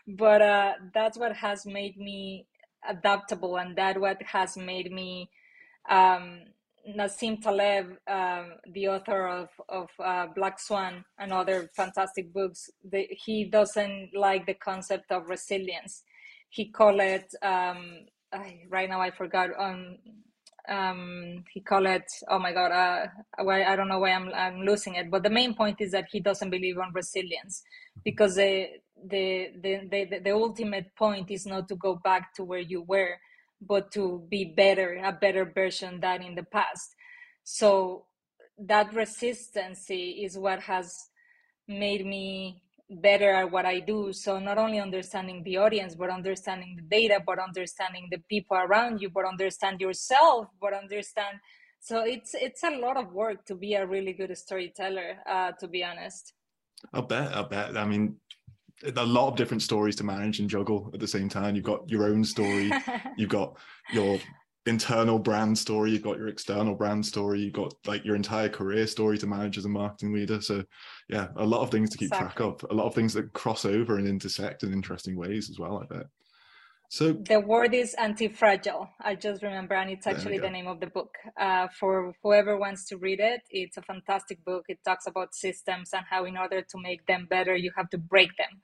but 0.07 0.41
uh, 0.41 0.73
that's 0.93 1.17
what 1.17 1.35
has 1.35 1.65
made 1.65 1.97
me 1.97 2.45
adaptable, 2.87 3.57
and 3.57 3.75
that 3.77 3.99
what 3.99 4.21
has 4.23 4.57
made 4.57 4.91
me. 4.91 5.29
Um, 5.89 6.41
Nassim 6.97 7.41
Taleb, 7.41 7.97
um, 8.07 8.53
the 8.73 8.87
author 8.87 9.27
of 9.27 9.49
of 9.67 9.89
uh, 10.03 10.27
Black 10.33 10.59
Swan 10.59 11.03
and 11.19 11.33
other 11.33 11.69
fantastic 11.75 12.33
books, 12.33 12.69
the, 12.89 13.05
he 13.11 13.43
doesn't 13.43 14.11
like 14.15 14.45
the 14.45 14.53
concept 14.53 15.11
of 15.11 15.29
resilience. 15.29 16.03
He 16.49 16.71
call 16.71 16.99
it 16.99 17.31
um, 17.43 18.05
I, 18.31 18.61
right 18.69 18.89
now 18.89 19.01
I 19.01 19.11
forgot 19.11 19.49
um, 19.57 19.97
um, 20.69 21.43
he 21.51 21.59
called 21.59 21.87
it 21.87 22.05
oh 22.29 22.39
my 22.39 22.53
god 22.53 22.71
uh, 22.71 23.07
i 23.51 23.75
don't 23.75 23.87
know 23.87 23.99
why 23.99 24.11
I'm, 24.11 24.31
I'm 24.33 24.61
losing 24.61 24.95
it. 24.95 25.09
But 25.09 25.23
the 25.23 25.29
main 25.29 25.55
point 25.55 25.81
is 25.81 25.91
that 25.91 26.07
he 26.11 26.19
doesn't 26.19 26.49
believe 26.49 26.77
on 26.77 26.91
resilience 26.93 27.63
because 28.03 28.35
the, 28.35 28.67
the 29.03 29.49
the, 29.61 29.87
the 29.89 30.19
the 30.23 30.31
ultimate 30.31 30.95
point 30.95 31.31
is 31.31 31.45
not 31.45 31.67
to 31.69 31.75
go 31.75 31.95
back 32.03 32.33
to 32.35 32.43
where 32.43 32.59
you 32.59 32.81
were 32.83 33.15
but 33.61 33.91
to 33.91 34.25
be 34.29 34.45
better 34.45 35.01
a 35.03 35.11
better 35.11 35.45
version 35.45 35.99
than 35.99 36.21
in 36.21 36.35
the 36.35 36.43
past. 36.43 36.95
So 37.43 38.05
that 38.57 38.93
resistance 38.93 39.85
is 39.89 40.37
what 40.37 40.61
has 40.61 40.93
made 41.67 42.05
me 42.05 42.61
better 42.89 43.31
at 43.31 43.51
what 43.51 43.65
I 43.65 43.79
do. 43.79 44.11
So 44.13 44.39
not 44.39 44.57
only 44.57 44.79
understanding 44.79 45.43
the 45.43 45.57
audience, 45.57 45.95
but 45.95 46.09
understanding 46.09 46.75
the 46.75 46.83
data, 46.83 47.21
but 47.25 47.39
understanding 47.39 48.07
the 48.11 48.17
people 48.29 48.57
around 48.57 49.01
you, 49.01 49.09
but 49.09 49.25
understand 49.25 49.79
yourself, 49.79 50.47
but 50.61 50.73
understand. 50.73 51.37
So 51.79 52.01
it's 52.01 52.33
it's 52.33 52.63
a 52.63 52.71
lot 52.71 52.97
of 52.97 53.13
work 53.13 53.45
to 53.45 53.55
be 53.55 53.75
a 53.75 53.85
really 53.85 54.13
good 54.13 54.35
storyteller. 54.37 55.17
Uh, 55.27 55.51
to 55.59 55.67
be 55.67 55.83
honest. 55.83 56.33
I 56.93 57.01
bet. 57.01 57.35
I 57.35 57.43
bet. 57.43 57.77
I 57.77 57.85
mean, 57.85 58.15
a 58.95 59.05
lot 59.05 59.29
of 59.29 59.35
different 59.35 59.61
stories 59.61 59.95
to 59.97 60.03
manage 60.03 60.39
and 60.39 60.49
juggle 60.49 60.89
at 60.93 60.99
the 60.99 61.07
same 61.07 61.29
time. 61.29 61.55
You've 61.55 61.65
got 61.65 61.89
your 61.89 62.05
own 62.05 62.23
story. 62.23 62.71
you've 63.17 63.29
got 63.29 63.57
your 63.93 64.19
internal 64.69 65.19
brand 65.19 65.57
story 65.57 65.91
you've 65.91 66.03
got 66.03 66.17
your 66.17 66.27
external 66.27 66.75
brand 66.75 67.05
story 67.05 67.41
you've 67.41 67.53
got 67.53 67.73
like 67.85 68.05
your 68.05 68.15
entire 68.15 68.47
career 68.47 68.87
story 68.87 69.17
to 69.17 69.27
manage 69.27 69.57
as 69.57 69.65
a 69.65 69.69
marketing 69.69 70.13
leader. 70.13 70.39
So 70.39 70.63
yeah 71.09 71.27
a 71.35 71.45
lot 71.45 71.61
of 71.61 71.71
things 71.71 71.89
to 71.89 71.97
keep 71.97 72.11
exactly. 72.13 72.45
track 72.45 72.63
of 72.63 72.65
a 72.69 72.73
lot 72.73 72.85
of 72.85 72.95
things 72.95 73.13
that 73.15 73.33
cross 73.33 73.65
over 73.65 73.97
and 73.97 74.07
intersect 74.07 74.63
in 74.63 74.71
interesting 74.71 75.17
ways 75.17 75.49
as 75.49 75.59
well 75.59 75.83
i 75.83 75.93
bet. 75.93 76.07
So 76.91 77.13
the 77.13 77.39
word 77.39 77.75
is 77.75 77.93
anti-fragile. 77.93 78.89
I 78.99 79.13
just 79.13 79.43
remember 79.43 79.75
and 79.75 79.91
it's 79.91 80.07
actually 80.07 80.39
the 80.39 80.49
name 80.49 80.65
of 80.65 80.79
the 80.79 80.87
book. 80.87 81.13
Uh, 81.39 81.67
for 81.79 82.13
whoever 82.23 82.57
wants 82.57 82.85
to 82.89 82.97
read 82.97 83.19
it 83.19 83.41
it's 83.49 83.77
a 83.77 83.81
fantastic 83.81 84.43
book. 84.45 84.65
It 84.69 84.79
talks 84.85 85.05
about 85.05 85.35
systems 85.35 85.89
and 85.93 86.05
how 86.09 86.25
in 86.25 86.37
order 86.37 86.61
to 86.61 86.77
make 86.81 87.05
them 87.05 87.27
better 87.29 87.55
you 87.55 87.71
have 87.75 87.89
to 87.91 87.97
break 87.97 88.31
them. 88.37 88.61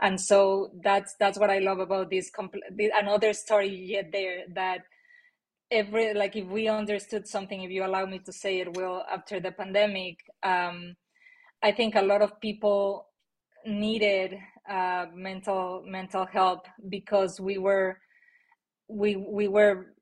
And 0.00 0.20
so 0.20 0.70
that's 0.82 1.14
that's 1.20 1.38
what 1.38 1.50
i 1.50 1.58
love 1.58 1.78
about 1.78 2.10
this 2.10 2.30
compl- 2.38 2.68
another 3.04 3.32
story 3.32 3.68
yet 3.68 4.10
there 4.12 4.38
that 4.54 4.80
every 5.74 6.14
like 6.14 6.36
if 6.36 6.46
we 6.46 6.68
understood 6.68 7.26
something 7.26 7.62
if 7.62 7.70
you 7.70 7.84
allow 7.84 8.06
me 8.06 8.18
to 8.18 8.32
say 8.32 8.60
it 8.60 8.76
will 8.76 9.04
after 9.10 9.40
the 9.40 9.50
pandemic 9.50 10.16
um, 10.42 10.94
i 11.62 11.70
think 11.70 11.94
a 11.94 12.02
lot 12.02 12.22
of 12.22 12.40
people 12.40 13.06
needed 13.66 14.38
uh, 14.68 15.06
mental 15.14 15.82
mental 15.86 16.24
help 16.24 16.66
because 16.88 17.40
we 17.40 17.58
were 17.58 17.98
we 18.88 19.16
we 19.16 19.48
were 19.48 19.94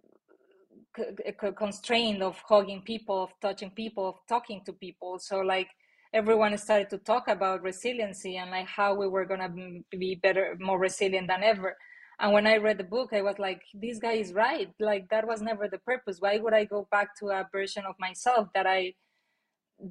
constrained 1.56 2.22
of 2.22 2.38
hugging 2.46 2.82
people 2.82 3.24
of 3.24 3.30
touching 3.40 3.70
people 3.70 4.08
of 4.08 4.16
talking 4.28 4.60
to 4.66 4.72
people. 4.72 5.18
So 5.18 5.40
like 5.40 5.68
everyone 6.12 6.56
started 6.58 6.90
to 6.90 6.98
talk 6.98 7.28
about 7.28 7.62
resiliency 7.62 8.36
and 8.36 8.50
like 8.50 8.66
how 8.66 8.94
we 8.94 9.08
were 9.08 9.24
going 9.24 9.40
to 9.40 9.96
be 9.96 10.16
better 10.16 10.56
more 10.60 10.78
resilient 10.78 11.28
than 11.28 11.42
ever 11.42 11.76
and 12.22 12.32
when 12.32 12.46
i 12.46 12.56
read 12.56 12.78
the 12.78 12.84
book 12.84 13.10
i 13.12 13.20
was 13.20 13.38
like 13.38 13.62
this 13.74 13.98
guy 13.98 14.12
is 14.12 14.32
right. 14.32 14.70
Like 14.80 15.08
that 15.10 15.26
was 15.26 15.42
never 15.42 15.68
the 15.68 15.78
purpose. 15.78 16.18
Why 16.20 16.38
would 16.38 16.54
i 16.54 16.64
go 16.64 16.88
back 16.90 17.08
to 17.18 17.26
a 17.26 17.48
version 17.52 17.84
of 17.84 17.96
myself 17.98 18.48
that 18.54 18.66
i 18.66 18.94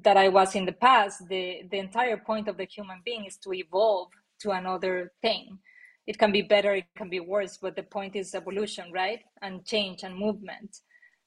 that 0.06 0.16
i 0.16 0.28
was 0.28 0.54
in 0.54 0.64
the 0.64 0.78
past? 0.88 1.28
The 1.28 1.62
the 1.70 1.78
entire 1.78 2.16
point 2.16 2.48
of 2.48 2.56
the 2.56 2.64
human 2.64 3.00
being 3.04 3.26
is 3.26 3.36
to 3.44 3.52
evolve 3.52 4.08
to 4.40 4.50
another 4.50 5.12
thing. 5.20 5.58
It 6.06 6.18
can 6.18 6.32
be 6.32 6.42
better 6.42 6.74
it 6.74 6.86
can 6.96 7.10
be 7.10 7.20
worse 7.20 7.58
but 7.60 7.76
the 7.76 7.84
point 7.84 8.16
is 8.16 8.34
evolution 8.34 8.90
right? 8.92 9.20
And 9.42 9.64
change 9.66 10.02
and 10.02 10.16
movement. 10.16 10.70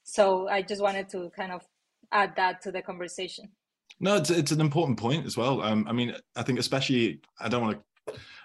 So 0.02 0.48
i 0.48 0.60
just 0.60 0.82
wanted 0.82 1.08
to 1.10 1.30
kind 1.30 1.52
of 1.52 1.62
add 2.12 2.34
that 2.36 2.60
to 2.62 2.72
the 2.72 2.82
conversation. 2.82 3.46
No 4.00 4.16
it's, 4.16 4.30
it's 4.30 4.52
an 4.52 4.60
important 4.60 4.98
point 4.98 5.24
as 5.24 5.36
well. 5.36 5.62
Um, 5.62 5.86
i 5.88 5.92
mean 5.92 6.14
i 6.34 6.42
think 6.42 6.58
especially 6.58 7.20
i 7.40 7.48
don't 7.48 7.62
want 7.62 7.78
to 7.78 7.82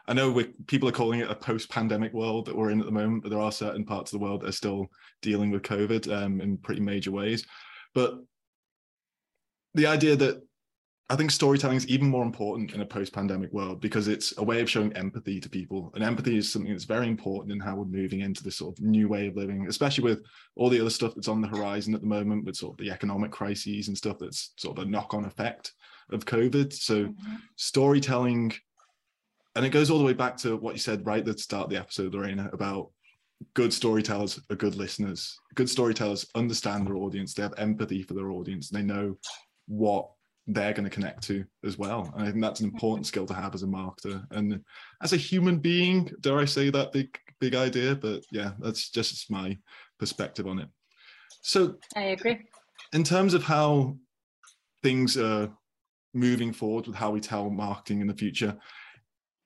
I 0.07 0.13
know 0.13 0.31
we 0.31 0.45
people 0.67 0.89
are 0.89 0.93
calling 0.93 1.19
it 1.19 1.29
a 1.29 1.35
post-pandemic 1.35 2.13
world 2.13 2.45
that 2.45 2.55
we're 2.55 2.71
in 2.71 2.79
at 2.79 2.85
the 2.85 2.91
moment, 2.91 3.23
but 3.23 3.29
there 3.29 3.39
are 3.39 3.51
certain 3.51 3.85
parts 3.85 4.11
of 4.11 4.19
the 4.19 4.25
world 4.25 4.41
that 4.41 4.49
are 4.49 4.53
still 4.53 4.87
dealing 5.21 5.51
with 5.51 5.61
COVID 5.61 6.11
um, 6.11 6.41
in 6.41 6.57
pretty 6.57 6.81
major 6.81 7.11
ways. 7.11 7.45
But 7.93 8.15
the 9.73 9.87
idea 9.87 10.15
that 10.17 10.41
I 11.11 11.17
think 11.17 11.29
storytelling 11.29 11.75
is 11.75 11.87
even 11.87 12.07
more 12.07 12.23
important 12.23 12.71
in 12.71 12.79
a 12.79 12.85
post-pandemic 12.85 13.51
world 13.51 13.81
because 13.81 14.07
it's 14.07 14.33
a 14.37 14.43
way 14.43 14.61
of 14.61 14.69
showing 14.69 14.93
empathy 14.93 15.41
to 15.41 15.49
people, 15.49 15.91
and 15.93 16.05
empathy 16.05 16.37
is 16.37 16.49
something 16.49 16.71
that's 16.71 16.85
very 16.85 17.07
important 17.07 17.51
in 17.51 17.59
how 17.59 17.75
we're 17.75 17.83
moving 17.83 18.21
into 18.21 18.41
this 18.43 18.55
sort 18.55 18.79
of 18.79 18.85
new 18.85 19.09
way 19.09 19.27
of 19.27 19.35
living, 19.35 19.67
especially 19.67 20.05
with 20.05 20.23
all 20.55 20.69
the 20.69 20.79
other 20.79 20.89
stuff 20.89 21.13
that's 21.13 21.27
on 21.27 21.41
the 21.41 21.49
horizon 21.49 21.93
at 21.93 21.99
the 21.99 22.07
moment, 22.07 22.45
with 22.45 22.55
sort 22.55 22.79
of 22.79 22.85
the 22.85 22.89
economic 22.89 23.29
crises 23.29 23.89
and 23.89 23.97
stuff 23.97 24.19
that's 24.19 24.53
sort 24.57 24.77
of 24.77 24.85
a 24.85 24.89
knock-on 24.89 25.25
effect 25.25 25.73
of 26.11 26.25
COVID. 26.25 26.71
So, 26.71 27.03
mm-hmm. 27.03 27.35
storytelling 27.57 28.53
and 29.55 29.65
it 29.65 29.69
goes 29.69 29.89
all 29.89 29.99
the 29.99 30.05
way 30.05 30.13
back 30.13 30.37
to 30.37 30.55
what 30.57 30.73
you 30.73 30.79
said 30.79 31.05
right 31.05 31.19
at 31.19 31.25
the 31.25 31.37
start 31.37 31.65
of 31.65 31.69
the 31.69 31.79
episode, 31.79 32.13
Lorena, 32.13 32.49
about 32.53 32.91
good 33.53 33.73
storytellers 33.73 34.39
are 34.49 34.55
good 34.55 34.75
listeners. 34.75 35.37
Good 35.55 35.69
storytellers 35.69 36.25
understand 36.35 36.87
their 36.87 36.95
audience. 36.95 37.33
They 37.33 37.43
have 37.43 37.53
empathy 37.57 38.03
for 38.03 38.13
their 38.13 38.31
audience. 38.31 38.71
and 38.71 38.79
They 38.79 38.93
know 38.93 39.17
what 39.67 40.09
they're 40.47 40.73
going 40.73 40.85
to 40.85 40.89
connect 40.89 41.23
to 41.23 41.45
as 41.65 41.77
well. 41.77 42.11
And 42.15 42.23
I 42.23 42.31
think 42.31 42.41
that's 42.41 42.61
an 42.61 42.69
important 42.69 43.07
skill 43.07 43.25
to 43.27 43.33
have 43.33 43.53
as 43.53 43.63
a 43.63 43.67
marketer 43.67 44.25
and 44.31 44.61
as 45.01 45.13
a 45.13 45.17
human 45.17 45.59
being. 45.59 46.09
Dare 46.21 46.39
I 46.39 46.45
say 46.45 46.69
that 46.69 46.91
big 46.91 47.17
big 47.39 47.55
idea? 47.55 47.95
But 47.95 48.23
yeah, 48.31 48.51
that's 48.59 48.89
just 48.89 49.29
my 49.29 49.57
perspective 49.99 50.47
on 50.47 50.59
it. 50.59 50.69
So 51.41 51.75
I 51.95 52.01
agree. 52.03 52.39
In 52.93 53.03
terms 53.03 53.33
of 53.33 53.43
how 53.43 53.97
things 54.83 55.17
are 55.17 55.49
moving 56.13 56.51
forward 56.51 56.87
with 56.87 56.95
how 56.95 57.11
we 57.11 57.19
tell 57.19 57.49
marketing 57.49 58.01
in 58.01 58.07
the 58.07 58.13
future, 58.13 58.57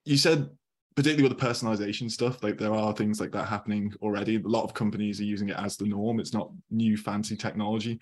you 0.05 0.17
said 0.17 0.49
particularly 0.95 1.27
with 1.27 1.37
the 1.37 1.45
personalization 1.45 2.09
stuff, 2.09 2.41
like 2.41 2.57
there 2.57 2.73
are 2.73 2.93
things 2.93 3.19
like 3.19 3.31
that 3.33 3.47
happening 3.47 3.93
already. 4.01 4.37
A 4.37 4.47
lot 4.47 4.63
of 4.63 4.73
companies 4.73 5.19
are 5.19 5.25
using 5.25 5.49
it 5.49 5.57
as 5.57 5.75
the 5.75 5.85
norm. 5.85 6.19
It's 6.19 6.33
not 6.33 6.51
new 6.71 6.95
fancy 6.95 7.35
technology. 7.35 7.99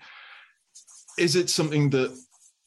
Is 1.18 1.34
it 1.34 1.50
something 1.50 1.90
that 1.90 2.16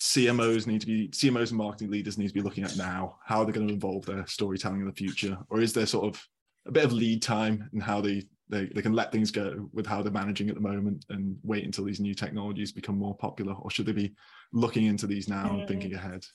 CMOs 0.01 0.67
need 0.67 0.81
to 0.81 0.87
be 0.87 1.07
CMOs 1.09 1.49
and 1.49 1.57
marketing 1.57 1.89
leaders 1.89 2.17
need 2.17 2.27
to 2.27 2.33
be 2.33 2.41
looking 2.41 2.65
at 2.65 2.77
now? 2.77 3.17
How 3.25 3.39
are 3.39 3.45
they're 3.45 3.53
going 3.53 3.69
to 3.69 3.73
evolve 3.73 4.05
their 4.05 4.27
storytelling 4.27 4.81
in 4.81 4.87
the 4.87 4.93
future, 4.93 5.37
or 5.49 5.61
is 5.61 5.73
there 5.73 5.85
sort 5.85 6.13
of 6.13 6.27
a 6.65 6.71
bit 6.71 6.83
of 6.83 6.91
lead 6.91 7.21
time 7.21 7.69
in 7.73 7.79
how 7.79 8.01
they 8.01 8.23
they, 8.49 8.65
they 8.65 8.81
can 8.81 8.93
let 8.93 9.11
things 9.11 9.29
go 9.29 9.69
with 9.73 9.85
how 9.85 10.01
they're 10.01 10.11
managing 10.11 10.47
at 10.47 10.55
the 10.55 10.61
moment 10.61 11.05
and 11.09 11.37
wait 11.43 11.65
until 11.65 11.83
these 11.83 11.99
new 11.99 12.13
technologies 12.13 12.71
become 12.71 12.97
more 12.97 13.15
popular, 13.15 13.53
or 13.53 13.71
should 13.71 13.85
they 13.85 13.91
be 13.91 14.13
looking 14.53 14.85
into 14.85 15.07
these 15.07 15.27
now 15.27 15.57
and 15.57 15.67
thinking 15.67 15.91
mm. 15.91 15.95
ahead? 15.95 16.25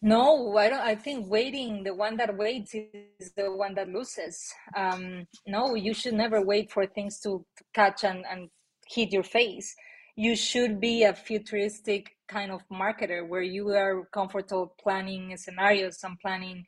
No, 0.00 0.56
I 0.56 0.68
don't. 0.68 0.80
I 0.80 0.94
think 0.94 1.28
waiting, 1.28 1.82
the 1.82 1.92
one 1.94 2.16
that 2.18 2.36
waits 2.36 2.72
is 2.74 3.32
the 3.36 3.50
one 3.52 3.74
that 3.74 3.88
loses. 3.88 4.52
Um, 4.76 5.26
no, 5.46 5.74
you 5.74 5.92
should 5.92 6.14
never 6.14 6.40
wait 6.40 6.70
for 6.70 6.86
things 6.86 7.18
to, 7.20 7.44
catch 7.74 8.04
and, 8.04 8.24
and 8.30 8.48
hit 8.88 9.12
your 9.12 9.24
face. 9.24 9.74
You 10.14 10.36
should 10.36 10.80
be 10.80 11.02
a 11.02 11.12
futuristic 11.14 12.16
kind 12.28 12.52
of 12.52 12.62
marketer 12.72 13.26
where 13.26 13.42
you 13.42 13.70
are 13.70 14.06
comfortable 14.12 14.74
planning 14.80 15.36
scenarios 15.36 15.98
and 16.04 16.18
planning 16.20 16.64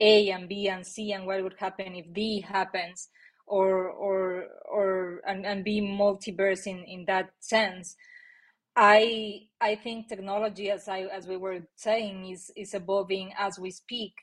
A 0.00 0.30
and 0.30 0.48
B 0.48 0.68
and 0.68 0.84
C 0.84 1.12
and 1.12 1.24
what 1.24 1.42
would 1.42 1.56
happen 1.58 1.94
if 1.94 2.12
D 2.12 2.40
happens, 2.40 3.08
or 3.46 3.88
or 3.90 4.46
or 4.68 5.20
and, 5.26 5.46
and 5.46 5.62
be 5.64 5.80
multiverse 5.80 6.66
in 6.66 6.82
in 6.84 7.04
that 7.06 7.30
sense 7.38 7.96
I 8.76 9.48
I 9.60 9.74
think 9.76 10.08
technology, 10.08 10.70
as 10.70 10.88
I 10.88 11.02
as 11.02 11.26
we 11.26 11.36
were 11.36 11.60
saying, 11.76 12.26
is 12.30 12.50
is 12.56 12.74
evolving 12.74 13.32
as 13.38 13.58
we 13.58 13.70
speak. 13.70 14.14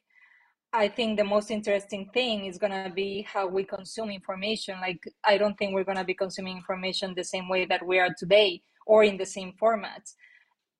I 0.73 0.87
think 0.87 1.17
the 1.17 1.23
most 1.23 1.51
interesting 1.51 2.09
thing 2.13 2.45
is 2.45 2.57
gonna 2.59 2.91
be 2.93 3.23
how 3.23 3.47
we 3.47 3.63
consume 3.63 4.09
information. 4.11 4.79
Like 4.81 5.01
I 5.23 5.37
don't 5.37 5.57
think 5.57 5.73
we're 5.73 5.83
gonna 5.83 6.03
be 6.05 6.15
consuming 6.15 6.57
information 6.57 7.13
the 7.15 7.23
same 7.23 7.47
way 7.49 7.65
that 7.65 7.85
we 7.85 7.99
are 7.99 8.13
today, 8.17 8.61
or 8.87 9.03
in 9.03 9.17
the 9.17 9.25
same 9.25 9.53
formats. 9.61 10.15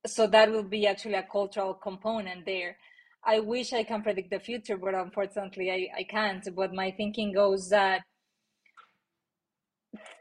So 0.07 0.27
that 0.27 0.51
will 0.51 0.63
be 0.63 0.87
actually 0.87 1.15
a 1.15 1.23
cultural 1.23 1.73
component 1.75 2.45
there. 2.45 2.77
I 3.23 3.39
wish 3.39 3.73
I 3.73 3.83
can 3.83 4.01
predict 4.01 4.31
the 4.31 4.39
future, 4.39 4.77
but 4.77 4.95
unfortunately 4.95 5.71
I, 5.71 5.99
I 5.99 6.03
can't. 6.03 6.47
But 6.55 6.73
my 6.73 6.91
thinking 6.91 7.33
goes 7.33 7.69
that 7.69 8.01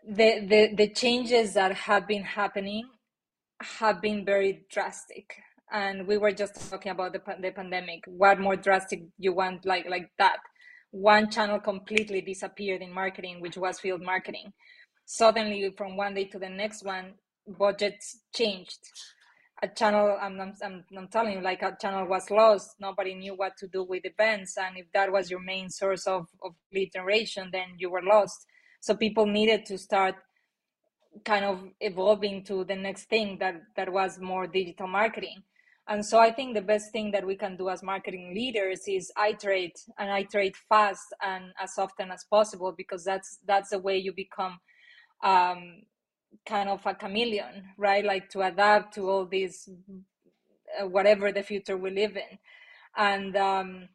the, 0.07 0.47
the 0.47 0.75
the 0.75 0.89
changes 0.95 1.55
that 1.55 1.73
have 1.75 2.07
been 2.09 2.23
happening 2.25 2.89
have 3.61 4.01
been 4.01 4.25
very 4.25 4.65
drastic. 4.71 5.35
And 5.71 6.07
we 6.07 6.17
were 6.17 6.33
just 6.33 6.71
talking 6.71 6.93
about 6.93 7.13
the, 7.13 7.21
the 7.41 7.51
pandemic 7.51 8.05
what 8.07 8.41
more 8.41 8.57
drastic 8.57 9.03
you 9.19 9.35
want 9.35 9.67
like 9.67 9.87
like 9.89 10.11
that. 10.19 10.39
One 10.91 11.31
channel 11.31 11.61
completely 11.61 12.23
disappeared 12.23 12.81
in 12.81 12.93
marketing 12.93 13.41
which 13.41 13.59
was 13.59 13.79
field 13.79 14.03
marketing. 14.03 14.53
Suddenly 15.05 15.75
from 15.77 15.97
one 15.97 16.15
day 16.15 16.25
to 16.27 16.39
the 16.39 16.49
next 16.49 16.85
one 16.85 17.15
budgets 17.47 18.21
changed. 18.35 18.79
A 19.63 19.69
channel 19.69 20.17
I'm, 20.23 20.41
I'm, 20.41 20.85
I'm 20.97 21.09
telling 21.09 21.35
you 21.35 21.41
like 21.43 21.63
a 21.63 21.77
channel 21.79 22.07
was 22.07 22.31
lost. 22.31 22.77
Nobody 22.81 23.15
knew 23.15 23.35
what 23.35 23.53
to 23.59 23.67
do 23.67 23.85
with 23.85 24.05
events. 24.05 24.57
And 24.57 24.79
if 24.79 24.87
that 24.95 25.13
was 25.13 25.31
your 25.31 25.41
main 25.41 25.69
source 25.69 26.07
of, 26.07 26.29
of 26.43 26.53
lead 26.73 26.93
generation 26.95 27.51
then 27.53 27.75
you 27.77 27.91
were 27.91 28.03
lost. 28.03 28.47
So 28.81 28.95
people 28.95 29.27
needed 29.27 29.67
to 29.67 29.77
start 29.77 30.15
kind 31.25 31.45
of 31.45 31.63
evolving 31.81 32.45
to 32.45 32.65
the 32.65 32.77
next 32.77 33.05
thing 33.05 33.39
that 33.39 33.63
that 33.77 33.93
was 33.93 34.19
more 34.19 34.47
digital 34.47 34.87
marketing. 34.87 35.43
And 35.89 36.05
so 36.05 36.19
i 36.19 36.31
think 36.31 36.55
the 36.55 36.69
best 36.73 36.93
thing 36.93 37.11
that 37.13 37.27
we 37.27 37.35
can 37.35 37.57
do 37.57 37.71
as 37.71 37.83
marketing 37.83 38.35
leaders 38.35 38.83
is 38.87 39.11
iterate 39.19 39.79
and 39.99 40.11
iterate 40.11 40.57
fast 40.69 41.15
and 41.23 41.45
as 41.63 41.73
often 41.79 42.11
as 42.11 42.25
possible 42.25 42.73
because 42.77 43.05
that's 43.05 43.39
that's 43.47 43.71
the 43.71 43.79
way 43.79 43.97
you 43.97 44.13
become 44.13 44.59
um, 45.25 45.83
kind 46.47 46.69
of 46.69 46.85
a 46.85 46.95
chameleon 46.95 47.65
right? 47.79 48.05
Like 48.05 48.29
to 48.31 48.43
adapt 48.43 48.95
to 48.95 49.09
all 49.09 49.25
these 49.25 49.69
uh, 50.81 50.87
whatever 50.87 51.33
the 51.33 51.43
future 51.43 51.77
we 51.79 51.91
live 51.91 52.17
in. 52.17 52.39
And 52.97 53.37
um, 53.37 53.89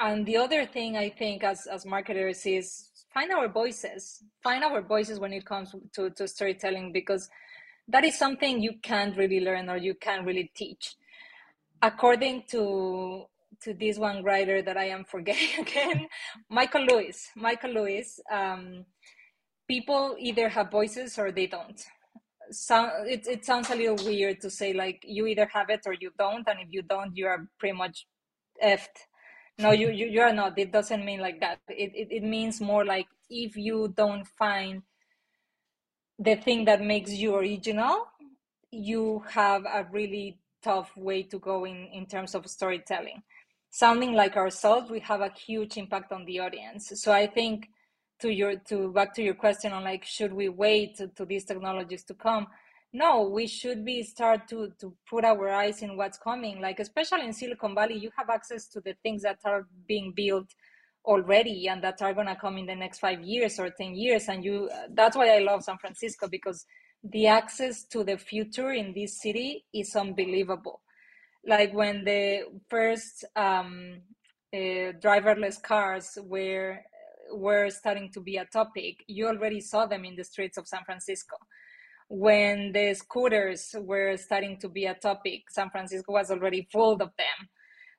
and 0.00 0.26
the 0.26 0.36
other 0.36 0.66
thing 0.66 0.96
i 0.96 1.08
think 1.08 1.42
as 1.44 1.66
as 1.66 1.86
marketers 1.86 2.44
is 2.46 2.90
find 3.14 3.32
our 3.32 3.48
voices. 3.48 4.22
Find 4.42 4.64
our 4.64 4.82
voices 4.82 5.20
when 5.20 5.32
it 5.32 5.46
comes 5.46 5.74
to, 5.94 6.10
to 6.10 6.28
storytelling 6.28 6.92
because 6.92 7.30
that 7.88 8.04
is 8.04 8.18
something 8.18 8.60
you 8.60 8.74
can't 8.82 9.16
really 9.16 9.40
learn 9.40 9.70
or 9.70 9.76
you 9.76 9.94
can't 9.94 10.26
really 10.26 10.50
teach. 10.54 10.96
According 11.80 12.44
to 12.50 13.24
to 13.62 13.72
this 13.72 13.98
one 13.98 14.24
writer 14.24 14.62
that 14.62 14.76
i 14.76 14.84
am 14.84 15.04
forgetting 15.14 15.60
again 15.60 16.08
michael 16.50 16.84
lewis. 16.84 17.30
Michael 17.36 17.70
lewis 17.70 18.18
um, 18.30 18.84
people 19.68 20.16
either 20.18 20.48
have 20.48 20.70
voices 20.70 21.18
or 21.18 21.30
they 21.30 21.46
don't. 21.46 21.80
So 22.50 22.90
it, 23.06 23.26
it 23.26 23.44
sounds 23.44 23.70
a 23.70 23.76
little 23.76 24.04
weird 24.04 24.40
to 24.40 24.50
say 24.50 24.72
like 24.74 25.02
you 25.06 25.26
either 25.26 25.48
have 25.52 25.70
it 25.70 25.82
or 25.86 25.94
you 25.94 26.10
don't 26.18 26.46
and 26.48 26.58
if 26.60 26.68
you 26.70 26.82
don't 26.82 27.16
you 27.16 27.26
are 27.26 27.48
pretty 27.58 27.76
much 27.76 28.06
effed 28.62 28.98
no 29.58 29.72
you, 29.72 29.90
you 29.90 30.06
you 30.06 30.20
are 30.20 30.32
not. 30.32 30.58
It 30.58 30.72
doesn't 30.72 31.04
mean 31.04 31.20
like 31.20 31.40
that. 31.40 31.60
It, 31.68 31.92
it, 31.94 32.08
it 32.10 32.22
means 32.22 32.60
more 32.60 32.84
like 32.84 33.06
if 33.30 33.56
you 33.56 33.92
don't 33.96 34.26
find 34.26 34.82
the 36.18 36.36
thing 36.36 36.64
that 36.66 36.80
makes 36.82 37.10
you 37.10 37.34
original 37.34 38.06
you 38.74 39.22
have 39.28 39.64
a 39.64 39.86
really 39.92 40.38
tough 40.62 40.90
way 40.96 41.22
to 41.22 41.38
go 41.38 41.64
in 41.64 41.88
in 41.92 42.06
terms 42.06 42.34
of 42.34 42.46
storytelling. 42.48 43.22
Sounding 43.70 44.12
like 44.12 44.36
ourselves 44.36 44.90
we 44.90 45.00
have 45.00 45.20
a 45.20 45.30
huge 45.30 45.76
impact 45.76 46.12
on 46.12 46.24
the 46.24 46.40
audience. 46.40 46.92
So 46.94 47.12
i 47.12 47.26
think 47.26 47.68
to 48.20 48.30
your 48.30 48.56
to 48.56 48.92
back 48.92 49.14
to 49.14 49.22
your 49.22 49.34
question 49.34 49.72
on 49.72 49.84
like 49.84 50.04
should 50.04 50.32
we 50.32 50.48
wait 50.48 50.96
to, 50.96 51.08
to 51.08 51.24
these 51.24 51.44
technologies 51.44 52.04
to 52.04 52.14
come 52.14 52.46
no 52.94 53.28
we 53.28 53.46
should 53.46 53.84
be 53.84 54.02
start 54.02 54.48
to 54.48 54.72
to 54.80 54.94
put 55.10 55.24
our 55.24 55.50
eyes 55.50 55.82
in 55.82 55.96
what's 55.96 56.16
coming. 56.16 56.60
Like 56.60 56.78
especially 56.78 57.24
in 57.24 57.32
silicon 57.32 57.74
valley 57.74 57.98
you 57.98 58.10
have 58.16 58.30
access 58.30 58.68
to 58.68 58.80
the 58.80 58.94
things 59.02 59.22
that 59.22 59.40
are 59.44 59.66
being 59.86 60.12
built 60.14 60.46
already 61.04 61.68
and 61.68 61.82
that 61.82 62.00
are 62.00 62.14
going 62.14 62.28
to 62.28 62.36
come 62.36 62.56
in 62.56 62.66
the 62.66 62.74
next 62.74 63.00
5 63.00 63.20
years 63.20 63.58
or 63.58 63.68
10 63.68 63.94
years. 63.94 64.28
And 64.28 64.44
you 64.44 64.70
that's 64.90 65.16
why 65.16 65.36
i 65.36 65.40
love 65.40 65.64
san 65.64 65.76
francisco 65.76 66.28
because 66.28 66.64
the 67.02 67.26
access 67.26 67.84
to 67.84 68.04
the 68.04 68.16
future 68.16 68.70
in 68.72 68.94
this 68.94 69.20
city 69.20 69.66
is 69.74 69.94
unbelievable. 69.94 70.80
Like 71.46 71.74
when 71.74 72.04
the 72.04 72.44
first 72.70 73.26
um, 73.36 74.00
uh, 74.54 74.96
driverless 75.04 75.60
cars 75.60 76.16
were 76.22 76.78
were 77.32 77.68
starting 77.70 78.10
to 78.12 78.20
be 78.20 78.36
a 78.36 78.44
topic 78.44 79.02
you 79.08 79.26
already 79.26 79.60
saw 79.60 79.86
them 79.86 80.04
in 80.04 80.14
the 80.14 80.22
streets 80.22 80.58
of 80.58 80.68
san 80.68 80.84
francisco 80.84 81.36
when 82.08 82.72
the 82.72 82.94
scooters 82.94 83.74
were 83.80 84.16
starting 84.16 84.58
to 84.60 84.68
be 84.68 84.86
a 84.86 84.94
topic, 84.94 85.42
San 85.50 85.70
Francisco 85.70 86.12
was 86.12 86.30
already 86.30 86.68
full 86.70 86.92
of 86.92 86.98
them. 86.98 87.48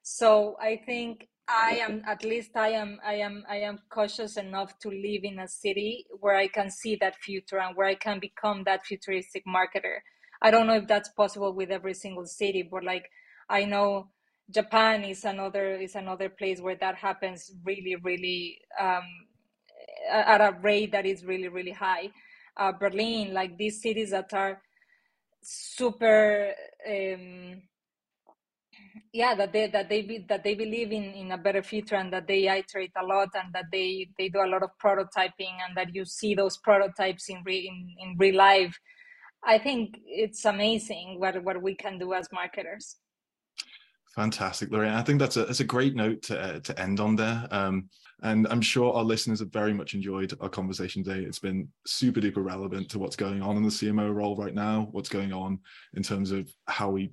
So 0.04 0.56
I 0.62 0.82
think 0.86 1.28
I 1.48 1.80
am 1.82 2.02
at 2.08 2.24
least 2.24 2.52
I 2.56 2.70
am 2.70 3.00
I 3.06 3.16
am 3.16 3.44
I 3.50 3.58
am 3.58 3.80
cautious 3.90 4.38
enough 4.38 4.78
to 4.80 4.90
live 4.90 5.24
in 5.24 5.40
a 5.40 5.48
city 5.48 6.06
where 6.20 6.36
I 6.36 6.48
can 6.48 6.72
see 6.72 6.96
that 6.98 7.16
future 7.18 7.60
and 7.60 7.76
where 7.76 7.88
I 7.88 7.96
can 7.96 8.20
become 8.20 8.64
that 8.66 8.86
futuristic 8.86 9.44
marketer. 9.48 9.98
I 10.42 10.52
don't 10.52 10.68
know 10.68 10.76
if 10.76 10.88
that's 10.88 11.10
possible 11.10 11.54
with 11.54 11.72
every 11.72 11.94
single 11.94 12.26
city, 12.26 12.68
but 12.70 12.84
like 12.84 13.06
I 13.50 13.66
know 13.66 14.10
Japan 14.50 15.04
is 15.04 15.24
another 15.24 15.76
is 15.76 15.96
another 15.96 16.30
place 16.30 16.62
where 16.62 16.76
that 16.76 16.96
happens 16.96 17.52
really 17.64 17.96
really 18.04 18.60
um, 18.80 19.04
at 20.12 20.42
a 20.42 20.58
rate 20.62 20.92
that 20.92 21.06
is 21.06 21.26
really 21.26 21.48
really 21.48 21.72
high 21.72 22.10
uh, 22.58 22.72
Berlin, 22.72 23.34
like 23.34 23.58
these 23.58 23.82
cities 23.82 24.12
that 24.12 24.34
are 24.34 24.62
super, 25.42 26.54
um, 26.88 27.62
yeah, 29.14 29.36
that 29.36 29.54
they 29.54 29.68
that 29.68 29.90
they 29.90 30.02
be, 30.02 30.26
that 30.30 30.44
they 30.44 30.56
believe 30.56 30.92
in 30.92 31.04
in 31.04 31.32
a 31.32 31.38
better 31.38 31.64
future 31.64 31.96
and 31.96 32.12
that 32.14 32.28
they 32.28 32.48
iterate 32.48 32.92
a 33.02 33.06
lot 33.06 33.30
and 33.36 33.54
that 33.54 33.66
they 33.72 34.10
they 34.18 34.30
do 34.30 34.40
a 34.40 34.48
lot 34.48 34.64
of 34.64 34.70
prototyping 34.84 35.56
and 35.68 35.76
that 35.76 35.94
you 35.94 36.06
see 36.06 36.36
those 36.36 36.58
prototypes 36.58 37.30
in 37.30 37.42
re, 37.46 37.58
in, 37.68 38.10
in 38.10 38.18
real 38.18 38.36
life. 38.36 38.78
I 39.44 39.60
think 39.60 39.98
it's 40.06 40.46
amazing 40.46 41.20
what 41.20 41.44
what 41.44 41.62
we 41.62 41.76
can 41.76 42.00
do 42.00 42.14
as 42.14 42.28
marketers. 42.32 42.98
Fantastic, 44.16 44.72
Lorena. 44.72 44.96
I 44.96 45.02
think 45.02 45.20
that's 45.20 45.36
a 45.36 45.46
that's 45.46 45.60
a 45.60 45.66
great 45.66 45.94
note 45.94 46.22
to 46.24 46.40
uh, 46.40 46.60
to 46.62 46.82
end 46.82 47.02
on 47.02 47.18
there. 47.18 47.48
Um, 47.52 47.90
and 48.24 48.48
I'm 48.48 48.62
sure 48.62 48.94
our 48.94 49.04
listeners 49.04 49.40
have 49.40 49.52
very 49.52 49.74
much 49.74 49.94
enjoyed 49.94 50.34
our 50.40 50.48
conversation 50.48 51.04
today. 51.04 51.26
It's 51.26 51.40
been 51.40 51.68
super 51.86 52.22
duper 52.22 52.44
relevant 52.44 52.90
to 52.92 53.00
what's 53.00 53.18
going 53.18 53.42
on 53.42 53.58
in 53.58 53.64
the 53.64 53.70
CMO 53.70 54.16
role 54.16 54.38
right 54.38 54.56
now, 54.56 54.88
what's 54.92 55.10
going 55.10 55.34
on 55.34 55.60
in 55.96 56.02
terms 56.02 56.32
of 56.32 56.50
how 56.68 56.90
we 56.90 57.12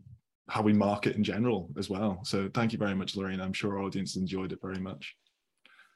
how 0.49 0.63
we 0.63 0.73
market 0.73 1.17
in 1.17 1.25
general 1.25 1.71
as 1.77 1.91
well. 1.91 2.21
So 2.25 2.49
thank 2.55 2.73
you 2.73 2.79
very 2.79 2.95
much, 2.95 3.17
Lorena. 3.17 3.43
I'm 3.43 3.53
sure 3.53 3.79
our 3.79 3.83
audience 3.83 4.17
enjoyed 4.17 4.53
it 4.53 4.61
very 4.63 4.79
much. 4.81 5.17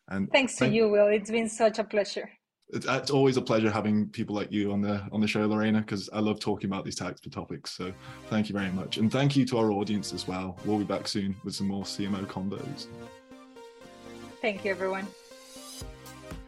And 0.09 0.29
thanks 0.33 0.55
to 0.55 0.59
thank- 0.61 0.75
you, 0.75 0.89
Will. 0.89 1.07
It's 1.07 1.31
been 1.31 1.49
such 1.49 1.79
a 1.79 1.85
pleasure 1.85 2.29
it's, 2.71 2.87
it's 2.87 3.11
always 3.11 3.37
a 3.37 3.43
pleasure 3.43 3.71
having 3.71 4.09
people 4.09 4.35
like 4.35 4.51
you 4.51 4.73
on 4.73 4.81
the 4.81 5.03
on 5.13 5.21
the 5.21 5.29
show, 5.29 5.47
Lorena, 5.47 5.81
because 5.81 6.09
I 6.13 6.21
love 6.21 6.41
talking 6.41 6.69
about 6.69 6.85
these 6.85 6.97
types 6.97 7.25
of 7.25 7.33
topics. 7.33 7.71
So 7.73 7.93
thank 8.29 8.49
you 8.49 8.55
very 8.55 8.71
much, 8.71 8.97
and 8.99 9.11
thank 9.11 9.37
you 9.37 9.45
to 9.47 9.59
our 9.59 9.71
audience 9.71 10.13
as 10.13 10.27
well. 10.27 10.59
We'll 10.65 10.79
be 10.79 10.85
back 10.85 11.07
soon 11.09 11.37
with 11.45 11.55
some 11.55 11.69
more 11.69 11.85
CMO 11.85 12.27
Convos. 12.27 12.87
Thank 14.41 14.65
you, 14.65 14.71
everyone. 14.71 15.07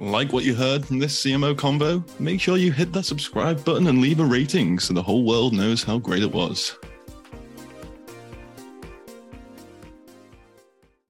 Like 0.00 0.32
what 0.32 0.44
you 0.44 0.54
heard 0.54 0.86
from 0.86 1.00
this 1.00 1.20
CMO 1.24 1.54
Convo? 1.54 2.04
Make 2.20 2.40
sure 2.40 2.56
you 2.56 2.70
hit 2.70 2.92
that 2.92 3.04
subscribe 3.04 3.64
button 3.64 3.88
and 3.88 4.00
leave 4.00 4.20
a 4.20 4.24
rating 4.24 4.78
so 4.78 4.94
the 4.94 5.02
whole 5.02 5.24
world 5.24 5.52
knows 5.52 5.82
how 5.82 5.98
great 5.98 6.22
it 6.22 6.30
was. 6.30 6.76